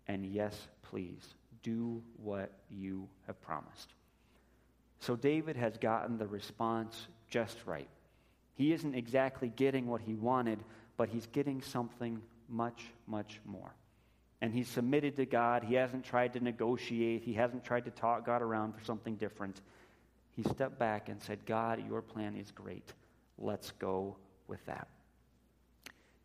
and 0.06 0.24
yes, 0.24 0.68
please, 0.82 1.34
do 1.62 2.02
what 2.16 2.52
you 2.70 3.08
have 3.26 3.40
promised. 3.42 3.92
So 5.00 5.16
David 5.16 5.56
has 5.56 5.76
gotten 5.76 6.18
the 6.18 6.26
response 6.26 7.08
just 7.28 7.58
right. 7.66 7.88
He 8.54 8.72
isn't 8.72 8.94
exactly 8.94 9.52
getting 9.54 9.86
what 9.86 10.00
he 10.00 10.14
wanted, 10.14 10.60
but 10.96 11.08
he's 11.08 11.26
getting 11.26 11.60
something 11.60 12.22
much, 12.48 12.84
much 13.06 13.40
more. 13.44 13.74
And 14.46 14.54
he's 14.54 14.68
submitted 14.68 15.16
to 15.16 15.26
God. 15.26 15.64
He 15.64 15.74
hasn't 15.74 16.04
tried 16.04 16.34
to 16.34 16.40
negotiate, 16.40 17.24
he 17.24 17.32
hasn't 17.32 17.64
tried 17.64 17.86
to 17.86 17.90
talk 17.90 18.24
God 18.24 18.42
around 18.42 18.76
for 18.76 18.84
something 18.84 19.16
different. 19.16 19.60
He 20.36 20.44
stepped 20.44 20.78
back 20.78 21.08
and 21.08 21.20
said, 21.20 21.44
God, 21.44 21.84
your 21.88 22.00
plan 22.00 22.36
is 22.36 22.52
great. 22.52 22.92
Let's 23.38 23.72
go 23.72 24.16
with 24.46 24.64
that. 24.66 24.86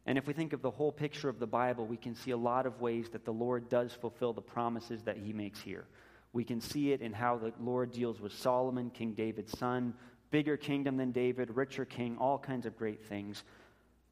And 0.06 0.20
if 0.20 0.28
we 0.28 0.34
think 0.34 0.54
of 0.54 0.62
the 0.62 0.70
whole 0.70 0.92
picture 0.92 1.30
of 1.30 1.40
the 1.40 1.48
Bible, 1.48 1.88
we 1.88 1.98
can 1.98 2.14
see 2.14 2.30
a 2.30 2.38
lot 2.38 2.68
of 2.68 2.80
ways 2.80 3.10
that 3.10 3.26
the 3.26 3.34
Lord 3.34 3.70
does 3.70 3.92
fulfill 3.92 4.34
the 4.34 4.40
promises 4.40 5.02
that 5.02 5.18
he 5.18 5.34
makes 5.34 5.60
here. 5.60 5.88
We 6.32 6.44
can 6.44 6.62
see 6.62 6.92
it 6.92 7.02
in 7.02 7.14
how 7.14 7.40
the 7.40 7.54
Lord 7.60 7.92
deals 7.92 8.22
with 8.22 8.34
Solomon, 8.34 8.92
King 8.92 9.14
David's 9.14 9.58
son, 9.58 9.96
bigger 10.30 10.58
kingdom 10.58 10.96
than 10.96 11.12
David, 11.12 11.56
richer 11.56 11.86
king, 11.86 12.18
all 12.20 12.38
kinds 12.38 12.68
of 12.68 12.78
great 12.78 13.04
things. 13.04 13.44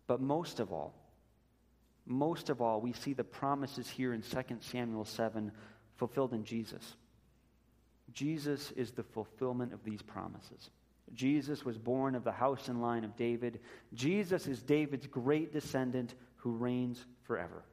But 0.08 0.19
most 0.19 0.60
of 0.60 0.74
all, 0.74 0.95
most 2.10 2.50
of 2.50 2.60
all, 2.62 2.82
we 2.82 2.91
see 2.91 3.13
the 3.13 3.24
promises 3.24 3.88
here 3.88 4.13
in 4.13 4.22
2 4.22 4.41
Samuel 4.60 5.06
7 5.06 5.52
fulfilled 5.95 6.34
in 6.34 6.43
Jesus. 6.43 6.95
Jesus 8.13 8.72
is 8.72 8.91
the 8.91 9.04
fulfillment 9.04 9.74
of 9.74 9.84
these 9.84 10.02
promises. 10.02 10.72
Jesus 11.13 11.63
was 11.63 11.78
born 11.78 12.15
of 12.15 12.24
the 12.24 12.32
house 12.32 12.67
and 12.67 12.82
line 12.82 13.04
of 13.04 13.15
David. 13.15 13.60
Jesus 13.93 14.48
is 14.48 14.62
David's 14.62 15.08
great 15.08 15.54
descendant 15.54 16.15
who 16.38 16.52
reigns 16.52 17.06
forever. 17.24 17.63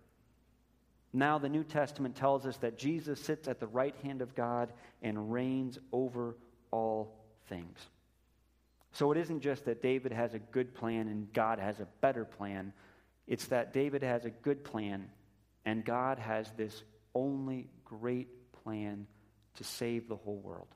Now, 1.13 1.39
the 1.39 1.49
New 1.49 1.65
Testament 1.65 2.15
tells 2.15 2.45
us 2.45 2.59
that 2.59 2.77
Jesus 2.77 3.19
sits 3.19 3.49
at 3.49 3.59
the 3.59 3.67
right 3.67 3.95
hand 4.03 4.21
of 4.21 4.35
God 4.35 4.71
and 5.03 5.33
reigns 5.33 5.79
over 5.93 6.37
all 6.71 7.15
things. 7.49 7.79
So 8.93 9.13
it 9.13 9.19
isn't 9.19 9.41
just 9.41 9.65
that 9.65 9.83
David 9.83 10.13
has 10.13 10.35
a 10.35 10.39
good 10.39 10.75
plan 10.75 11.09
and 11.09 11.33
God 11.33 11.59
has 11.59 11.81
a 11.81 11.89
better 12.01 12.25
plan. 12.25 12.73
It's 13.27 13.47
that 13.47 13.73
David 13.73 14.03
has 14.03 14.25
a 14.25 14.31
good 14.31 14.65
plan 14.65 15.09
and 15.65 15.85
God 15.85 16.19
has 16.19 16.51
this 16.57 16.83
only 17.15 17.69
great 17.85 18.29
plan 18.65 19.07
to 19.57 19.65
save 19.65 20.09
the 20.09 20.17
whole 20.17 20.39
world. 20.39 20.69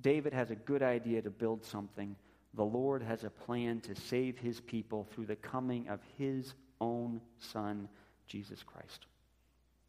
David 0.00 0.32
has 0.32 0.50
a 0.50 0.56
good 0.56 0.82
idea 0.82 1.22
to 1.22 1.30
build 1.30 1.64
something. 1.64 2.14
The 2.54 2.64
Lord 2.64 3.02
has 3.02 3.24
a 3.24 3.30
plan 3.30 3.80
to 3.80 3.94
save 3.94 4.38
his 4.38 4.60
people 4.60 5.08
through 5.10 5.26
the 5.26 5.36
coming 5.36 5.88
of 5.88 6.00
his 6.16 6.54
own 6.80 7.20
Son, 7.38 7.88
Jesus 8.26 8.62
Christ. 8.62 9.06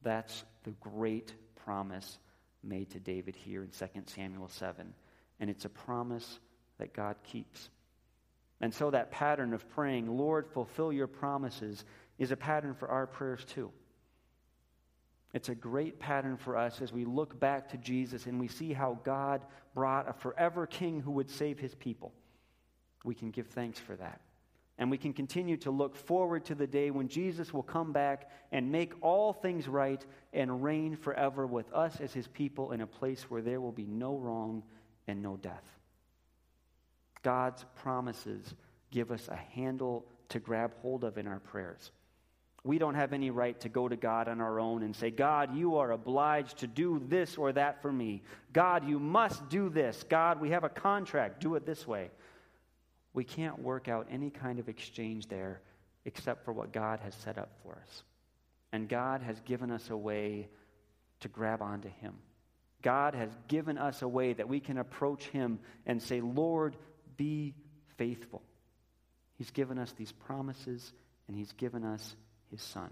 That's 0.01 0.43
the 0.63 0.71
great 0.71 1.33
promise 1.63 2.17
made 2.63 2.89
to 2.91 2.99
David 2.99 3.35
here 3.35 3.63
in 3.63 3.69
2 3.69 4.01
Samuel 4.05 4.47
7. 4.47 4.93
And 5.39 5.49
it's 5.49 5.65
a 5.65 5.69
promise 5.69 6.39
that 6.79 6.93
God 6.93 7.17
keeps. 7.23 7.69
And 8.61 8.73
so 8.73 8.91
that 8.91 9.11
pattern 9.11 9.53
of 9.53 9.69
praying, 9.69 10.07
Lord, 10.07 10.47
fulfill 10.47 10.91
your 10.91 11.07
promises, 11.07 11.85
is 12.17 12.31
a 12.31 12.37
pattern 12.37 12.73
for 12.73 12.89
our 12.89 13.07
prayers 13.07 13.45
too. 13.45 13.71
It's 15.33 15.49
a 15.49 15.55
great 15.55 15.99
pattern 15.99 16.37
for 16.37 16.57
us 16.57 16.81
as 16.81 16.91
we 16.91 17.05
look 17.05 17.39
back 17.39 17.69
to 17.69 17.77
Jesus 17.77 18.25
and 18.25 18.39
we 18.39 18.47
see 18.47 18.73
how 18.73 18.99
God 19.03 19.41
brought 19.75 20.09
a 20.09 20.13
forever 20.13 20.65
king 20.65 20.99
who 20.99 21.11
would 21.11 21.29
save 21.29 21.59
his 21.59 21.75
people. 21.75 22.11
We 23.05 23.15
can 23.15 23.29
give 23.29 23.47
thanks 23.47 23.79
for 23.79 23.95
that. 23.95 24.21
And 24.79 24.89
we 24.89 24.97
can 24.97 25.13
continue 25.13 25.57
to 25.57 25.71
look 25.71 25.95
forward 25.95 26.45
to 26.45 26.55
the 26.55 26.65
day 26.65 26.89
when 26.89 27.09
Jesus 27.09 27.53
will 27.53 27.63
come 27.63 27.91
back 27.91 28.29
and 28.51 28.71
make 28.71 28.93
all 29.01 29.33
things 29.33 29.67
right 29.67 30.03
and 30.33 30.63
reign 30.63 30.95
forever 30.95 31.45
with 31.45 31.71
us 31.73 31.99
as 31.99 32.13
his 32.13 32.27
people 32.27 32.71
in 32.71 32.81
a 32.81 32.87
place 32.87 33.23
where 33.29 33.41
there 33.41 33.61
will 33.61 33.73
be 33.73 33.85
no 33.85 34.17
wrong 34.17 34.63
and 35.07 35.21
no 35.21 35.37
death. 35.37 35.78
God's 37.23 37.65
promises 37.75 38.53
give 38.91 39.11
us 39.11 39.27
a 39.27 39.35
handle 39.35 40.05
to 40.29 40.39
grab 40.39 40.73
hold 40.81 41.03
of 41.03 41.17
in 41.17 41.27
our 41.27 41.39
prayers. 41.39 41.91
We 42.63 42.77
don't 42.77 42.95
have 42.95 43.13
any 43.13 43.31
right 43.31 43.59
to 43.61 43.69
go 43.69 43.87
to 43.87 43.95
God 43.95 44.27
on 44.27 44.41
our 44.41 44.59
own 44.59 44.83
and 44.83 44.95
say, 44.95 45.11
God, 45.11 45.55
you 45.55 45.77
are 45.77 45.91
obliged 45.91 46.57
to 46.59 46.67
do 46.67 47.01
this 47.07 47.37
or 47.37 47.53
that 47.53 47.81
for 47.81 47.91
me. 47.91 48.21
God, 48.51 48.87
you 48.87 48.99
must 48.99 49.47
do 49.49 49.69
this. 49.69 50.03
God, 50.09 50.41
we 50.41 50.49
have 50.49 50.65
a 50.65 50.69
contract. 50.69 51.39
Do 51.39 51.55
it 51.55 51.65
this 51.65 51.87
way. 51.87 52.11
We 53.13 53.23
can't 53.23 53.61
work 53.61 53.87
out 53.87 54.07
any 54.11 54.29
kind 54.29 54.59
of 54.59 54.67
exchange 54.67 55.27
there 55.27 55.61
except 56.05 56.43
for 56.43 56.51
what 56.51 56.73
God 56.73 56.99
has 56.99 57.15
set 57.15 57.37
up 57.37 57.49
for 57.63 57.77
us. 57.81 58.03
And 58.71 58.89
God 58.89 59.21
has 59.21 59.39
given 59.41 59.71
us 59.71 59.89
a 59.89 59.97
way 59.97 60.49
to 61.21 61.27
grab 61.27 61.61
onto 61.61 61.89
Him. 61.89 62.15
God 62.81 63.15
has 63.15 63.29
given 63.47 63.77
us 63.77 64.01
a 64.01 64.07
way 64.07 64.33
that 64.33 64.47
we 64.47 64.59
can 64.59 64.77
approach 64.77 65.25
Him 65.25 65.59
and 65.85 66.01
say, 66.01 66.21
Lord, 66.21 66.75
be 67.19 67.53
faithful. 67.97 68.41
He's 69.37 69.51
given 69.51 69.77
us 69.77 69.91
these 69.91 70.11
promises 70.11 70.93
and 71.27 71.35
He's 71.37 71.51
given 71.51 71.83
us 71.83 72.15
his 72.49 72.61
son. 72.61 72.91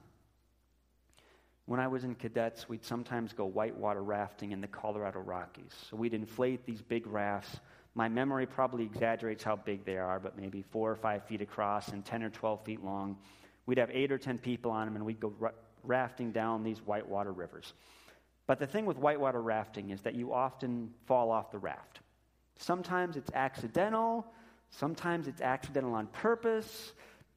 When 1.66 1.80
I 1.80 1.88
was 1.88 2.04
in 2.04 2.14
cadets, 2.14 2.70
we'd 2.70 2.86
sometimes 2.86 3.34
go 3.34 3.46
whitewater 3.46 4.04
rafting 4.04 4.52
in 4.52 4.62
the 4.62 4.68
Colorado 4.68 5.20
Rockies. 5.20 5.74
So 5.90 5.98
we'd 5.98 6.14
inflate 6.14 6.66
these 6.66 6.82
big 6.82 7.08
rafts. 7.08 7.60
My 7.96 8.08
memory 8.10 8.46
probably 8.46 8.84
exaggerates 8.84 9.44
how 9.44 9.56
big 9.56 9.86
they 9.86 9.98
are, 9.98 10.20
but 10.20 10.38
maybe 10.38 10.62
four 10.62 10.92
or 10.92 10.96
five 10.96 11.26
feet 11.26 11.42
across 11.42 11.88
and 11.90 12.06
10 12.06 12.24
or 12.24 12.30
12 12.30 12.64
feet 12.64 12.84
long. 12.84 13.18
We'd 13.66 13.80
have 13.80 13.90
eight 13.92 14.12
or 14.12 14.18
10 14.18 14.38
people 14.38 14.72
on 14.72 14.86
them, 14.86 14.96
and 14.96 15.06
we'd 15.06 15.20
go 15.20 15.34
rafting 15.84 16.32
down 16.32 16.64
these 16.64 16.80
whitewater 16.80 17.32
rivers. 17.32 17.74
But 18.46 18.60
the 18.60 18.68
thing 18.68 18.86
with 18.86 18.98
whitewater 18.98 19.42
rafting 19.42 19.90
is 19.90 20.02
that 20.02 20.16
you 20.16 20.34
often 20.34 20.94
fall 21.06 21.32
off 21.32 21.52
the 21.52 21.60
raft. 21.60 22.00
Sometimes 22.58 23.18
it's 23.18 23.32
accidental, 23.34 24.26
sometimes 24.70 25.28
it's 25.28 25.42
accidental 25.42 25.94
on 25.94 26.08
purpose, 26.08 26.94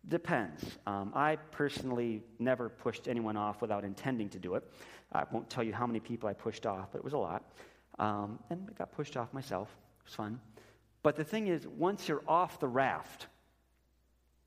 Depends. 0.09 0.78
Um, 0.87 1.12
I 1.14 1.37
personally 1.50 2.22
never 2.38 2.68
pushed 2.68 3.06
anyone 3.06 3.37
off 3.37 3.61
without 3.61 3.85
intending 3.85 4.30
to 4.30 4.38
do 4.38 4.54
it. 4.54 4.64
I 5.12 5.24
won't 5.30 5.50
tell 5.50 5.62
you 5.62 5.74
how 5.74 5.87
many 5.87 6.00
people 6.00 6.28
I 6.28 6.33
pushed 6.33 6.64
off, 6.64 6.88
but 6.92 6.98
it 6.98 7.04
was 7.04 7.12
a 7.12 7.18
lot. 7.18 7.52
Um, 7.98 8.38
and 8.48 8.66
I 8.68 8.72
got 8.72 8.92
pushed 8.92 9.16
off 9.16 9.33
myself. 9.35 9.68
It 10.00 10.06
was 10.06 10.14
fun. 10.14 10.40
But 11.02 11.16
the 11.16 11.24
thing 11.24 11.48
is, 11.48 11.66
once 11.66 12.09
you're 12.09 12.22
off 12.26 12.61
the 12.61 12.68
raft, 12.68 13.26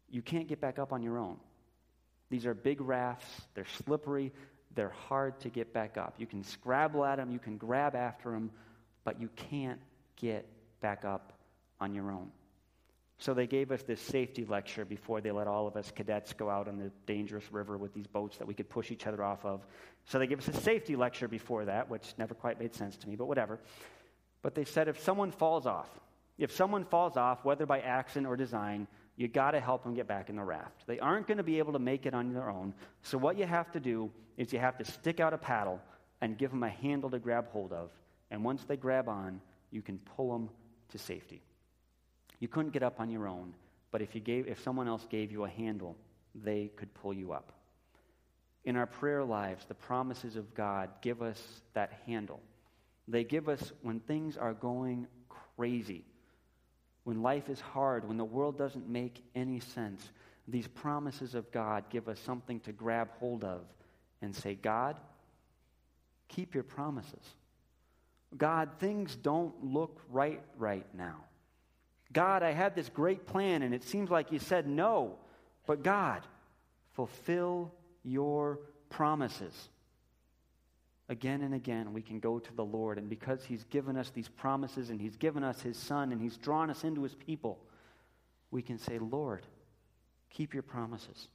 you 0.09 0.21
can't 0.21 0.47
get 0.47 0.59
back 0.59 0.79
up 0.79 0.91
on 0.91 1.03
your 1.03 1.19
own. 1.19 1.37
These 2.29 2.45
are 2.47 2.55
big 2.55 2.81
rafts, 2.81 3.27
they're 3.53 3.65
slippery, 3.85 4.31
they're 4.73 4.89
hard 5.07 5.39
to 5.41 5.49
get 5.49 5.71
back 5.71 5.97
up. 5.97 6.15
You 6.17 6.25
can 6.25 6.43
scrabble 6.43 7.05
at 7.05 7.17
them, 7.17 7.29
you 7.29 7.37
can 7.37 7.57
grab 7.57 7.95
after 7.95 8.31
them, 8.31 8.49
but 9.03 9.21
you 9.21 9.29
can't 9.35 9.79
get 10.15 10.47
back 10.83 11.05
up 11.05 11.33
on 11.81 11.95
your 11.95 12.11
own. 12.11 12.29
So 13.17 13.33
they 13.33 13.47
gave 13.47 13.71
us 13.71 13.81
this 13.83 14.01
safety 14.01 14.45
lecture 14.45 14.83
before 14.85 15.21
they 15.21 15.31
let 15.31 15.47
all 15.47 15.65
of 15.65 15.77
us 15.77 15.91
cadets 15.91 16.33
go 16.33 16.49
out 16.49 16.67
on 16.67 16.77
the 16.77 16.91
dangerous 17.05 17.51
river 17.51 17.77
with 17.77 17.93
these 17.93 18.05
boats 18.05 18.37
that 18.37 18.47
we 18.47 18.53
could 18.53 18.69
push 18.69 18.91
each 18.91 19.07
other 19.07 19.23
off 19.23 19.45
of. 19.45 19.65
So 20.05 20.19
they 20.19 20.27
gave 20.27 20.39
us 20.39 20.55
a 20.55 20.61
safety 20.61 20.95
lecture 20.95 21.27
before 21.27 21.65
that, 21.65 21.89
which 21.89 22.13
never 22.17 22.33
quite 22.35 22.59
made 22.59 22.75
sense 22.75 22.97
to 22.97 23.07
me, 23.07 23.15
but 23.15 23.27
whatever. 23.27 23.59
But 24.41 24.55
they 24.55 24.65
said 24.65 24.89
if 24.89 24.99
someone 24.99 25.31
falls 25.31 25.65
off, 25.65 25.89
if 26.37 26.51
someone 26.51 26.83
falls 26.83 27.15
off, 27.15 27.45
whether 27.45 27.65
by 27.65 27.79
accident 27.79 28.27
or 28.27 28.35
design, 28.35 28.87
you 29.15 29.27
got 29.27 29.51
to 29.51 29.61
help 29.61 29.83
them 29.83 29.93
get 29.93 30.07
back 30.07 30.29
in 30.29 30.35
the 30.35 30.43
raft. 30.43 30.85
They 30.85 30.99
aren't 30.99 31.27
going 31.27 31.37
to 31.37 31.43
be 31.43 31.59
able 31.59 31.73
to 31.73 31.79
make 31.79 32.05
it 32.05 32.13
on 32.13 32.33
their 32.33 32.49
own. 32.49 32.73
So 33.03 33.17
what 33.17 33.37
you 33.37 33.45
have 33.45 33.71
to 33.71 33.79
do 33.79 34.11
is 34.35 34.51
you 34.51 34.59
have 34.59 34.77
to 34.79 34.85
stick 34.85 35.19
out 35.19 35.33
a 35.33 35.37
paddle 35.37 35.79
and 36.19 36.37
give 36.37 36.49
them 36.49 36.63
a 36.63 36.69
handle 36.69 37.09
to 37.11 37.19
grab 37.19 37.47
hold 37.51 37.71
of. 37.71 37.89
And 38.31 38.43
once 38.43 38.63
they 38.63 38.75
grab 38.75 39.07
on, 39.07 39.39
you 39.71 39.81
can 39.81 39.99
pull 39.99 40.31
them 40.31 40.49
to 40.89 40.97
safety. 40.97 41.41
You 42.39 42.47
couldn't 42.47 42.71
get 42.71 42.83
up 42.83 42.99
on 42.99 43.09
your 43.09 43.27
own, 43.27 43.53
but 43.91 44.01
if, 44.01 44.15
you 44.15 44.21
gave, 44.21 44.47
if 44.47 44.61
someone 44.61 44.87
else 44.87 45.05
gave 45.09 45.31
you 45.31 45.43
a 45.43 45.49
handle, 45.49 45.95
they 46.35 46.71
could 46.75 46.93
pull 46.93 47.13
you 47.13 47.31
up. 47.31 47.53
In 48.65 48.75
our 48.75 48.87
prayer 48.87 49.23
lives, 49.23 49.65
the 49.65 49.73
promises 49.73 50.35
of 50.35 50.53
God 50.53 50.89
give 51.01 51.21
us 51.21 51.41
that 51.73 52.01
handle. 52.05 52.41
They 53.07 53.23
give 53.23 53.49
us 53.49 53.71
when 53.81 53.99
things 53.99 54.37
are 54.37 54.53
going 54.53 55.07
crazy, 55.57 56.05
when 57.03 57.21
life 57.21 57.49
is 57.49 57.59
hard, 57.59 58.07
when 58.07 58.17
the 58.17 58.25
world 58.25 58.57
doesn't 58.57 58.87
make 58.87 59.21
any 59.35 59.59
sense. 59.59 60.09
These 60.47 60.67
promises 60.67 61.35
of 61.35 61.51
God 61.51 61.85
give 61.89 62.07
us 62.07 62.19
something 62.19 62.59
to 62.61 62.71
grab 62.71 63.09
hold 63.19 63.43
of 63.43 63.61
and 64.21 64.33
say, 64.33 64.55
God, 64.55 64.97
keep 66.29 66.53
your 66.53 66.63
promises. 66.63 67.35
God, 68.37 68.69
things 68.79 69.15
don't 69.15 69.53
look 69.63 70.01
right 70.09 70.41
right 70.57 70.85
now. 70.93 71.23
God, 72.11 72.43
I 72.43 72.51
had 72.51 72.75
this 72.75 72.89
great 72.89 73.25
plan 73.25 73.63
and 73.63 73.73
it 73.73 73.83
seems 73.83 74.09
like 74.09 74.31
you 74.31 74.39
said 74.39 74.67
no. 74.67 75.17
But 75.65 75.83
God, 75.83 76.21
fulfill 76.93 77.73
your 78.03 78.59
promises. 78.89 79.69
Again 81.09 81.41
and 81.41 81.53
again, 81.53 81.93
we 81.93 82.01
can 82.01 82.19
go 82.19 82.39
to 82.39 82.53
the 82.53 82.63
Lord, 82.63 82.97
and 82.97 83.09
because 83.09 83.43
He's 83.43 83.65
given 83.65 83.97
us 83.97 84.09
these 84.09 84.29
promises 84.29 84.89
and 84.89 85.01
He's 85.01 85.17
given 85.17 85.43
us 85.43 85.61
His 85.61 85.77
Son 85.77 86.11
and 86.11 86.21
He's 86.21 86.37
drawn 86.37 86.69
us 86.69 86.83
into 86.83 87.03
His 87.03 87.13
people, 87.13 87.59
we 88.51 88.61
can 88.61 88.77
say, 88.77 88.99
Lord, 88.99 89.45
keep 90.29 90.53
your 90.53 90.63
promises. 90.63 91.27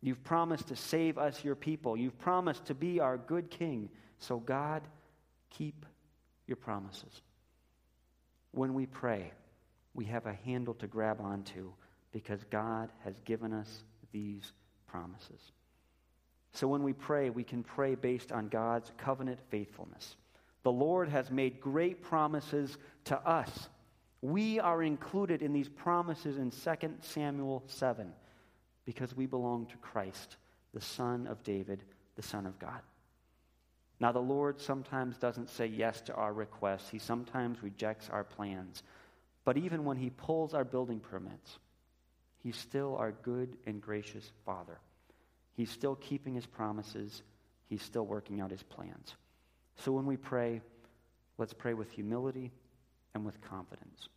You've 0.00 0.22
promised 0.22 0.68
to 0.68 0.76
save 0.76 1.18
us, 1.18 1.44
your 1.44 1.54
people. 1.54 1.96
You've 1.96 2.18
promised 2.18 2.66
to 2.66 2.74
be 2.74 3.00
our 3.00 3.18
good 3.18 3.50
King. 3.50 3.90
So, 4.18 4.38
God, 4.38 4.82
keep 5.50 5.84
your 6.50 6.56
promises. 6.56 7.22
When 8.52 8.74
we 8.74 8.84
pray, 8.84 9.32
we 9.94 10.04
have 10.06 10.26
a 10.26 10.34
handle 10.44 10.74
to 10.74 10.86
grab 10.86 11.20
onto 11.20 11.72
because 12.12 12.44
God 12.50 12.90
has 13.04 13.14
given 13.24 13.52
us 13.52 13.84
these 14.12 14.52
promises. 14.86 15.40
So 16.52 16.66
when 16.66 16.82
we 16.82 16.92
pray, 16.92 17.30
we 17.30 17.44
can 17.44 17.62
pray 17.62 17.94
based 17.94 18.32
on 18.32 18.48
God's 18.48 18.90
covenant 18.98 19.38
faithfulness. 19.50 20.16
The 20.62 20.72
Lord 20.72 21.08
has 21.08 21.30
made 21.30 21.60
great 21.60 22.02
promises 22.02 22.76
to 23.04 23.16
us. 23.18 23.68
We 24.20 24.60
are 24.60 24.82
included 24.82 25.40
in 25.40 25.52
these 25.52 25.68
promises 25.68 26.36
in 26.36 26.50
2 26.50 26.94
Samuel 27.00 27.62
7 27.66 28.12
because 28.84 29.16
we 29.16 29.26
belong 29.26 29.66
to 29.66 29.76
Christ, 29.76 30.36
the 30.74 30.80
Son 30.80 31.26
of 31.26 31.42
David, 31.44 31.84
the 32.16 32.22
Son 32.22 32.44
of 32.44 32.58
God. 32.58 32.80
Now, 34.00 34.12
the 34.12 34.18
Lord 34.18 34.58
sometimes 34.58 35.18
doesn't 35.18 35.50
say 35.50 35.66
yes 35.66 36.00
to 36.02 36.14
our 36.14 36.32
requests, 36.32 36.88
He 36.88 36.98
sometimes 36.98 37.62
rejects 37.62 38.08
our 38.08 38.24
plans. 38.24 38.82
But 39.44 39.58
even 39.58 39.84
when 39.84 39.98
He 39.98 40.10
pulls 40.10 40.54
our 40.54 40.64
building 40.64 41.00
permits, 41.00 41.58
He's 42.42 42.56
still 42.56 42.96
our 42.96 43.12
good 43.12 43.56
and 43.66 43.82
gracious 43.82 44.32
Father. 44.46 44.78
He's 45.54 45.70
still 45.70 45.96
keeping 45.96 46.34
His 46.34 46.46
promises, 46.46 47.22
He's 47.68 47.82
still 47.82 48.06
working 48.06 48.40
out 48.40 48.50
His 48.50 48.62
plans. 48.62 49.14
So 49.76 49.92
when 49.92 50.06
we 50.06 50.16
pray, 50.16 50.62
let's 51.36 51.52
pray 51.52 51.74
with 51.74 51.90
humility 51.90 52.52
and 53.14 53.26
with 53.26 53.40
confidence. 53.42 54.08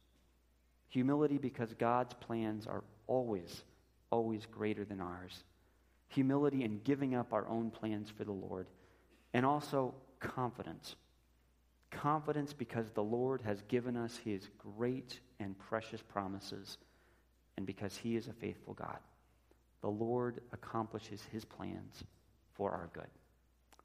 Humility 0.89 1.37
because 1.37 1.73
God's 1.73 2.13
plans 2.13 2.67
are 2.67 2.83
always, 3.07 3.63
always 4.11 4.45
greater 4.45 4.85
than 4.85 5.01
ours. 5.01 5.43
Humility 6.09 6.63
in 6.63 6.79
giving 6.83 7.15
up 7.15 7.33
our 7.33 7.47
own 7.47 7.71
plans 7.71 8.09
for 8.09 8.23
the 8.23 8.31
Lord. 8.31 8.67
And 9.33 9.45
also 9.45 9.95
confidence 10.19 10.95
Confidence 11.93 12.53
because 12.53 12.89
the 12.89 13.03
Lord 13.03 13.41
has 13.41 13.61
given 13.67 13.95
us 13.95 14.17
his 14.17 14.49
great 14.57 15.19
and 15.39 15.57
precious 15.57 16.01
promises, 16.01 16.77
and 17.55 17.65
because 17.65 17.95
he 17.95 18.15
is 18.15 18.27
a 18.27 18.33
faithful 18.33 18.73
God. 18.73 18.97
The 19.81 19.89
Lord 19.89 20.41
accomplishes 20.51 21.21
his 21.31 21.45
plans 21.45 22.03
for 22.53 22.71
our 22.71 22.89
good. 22.93 23.07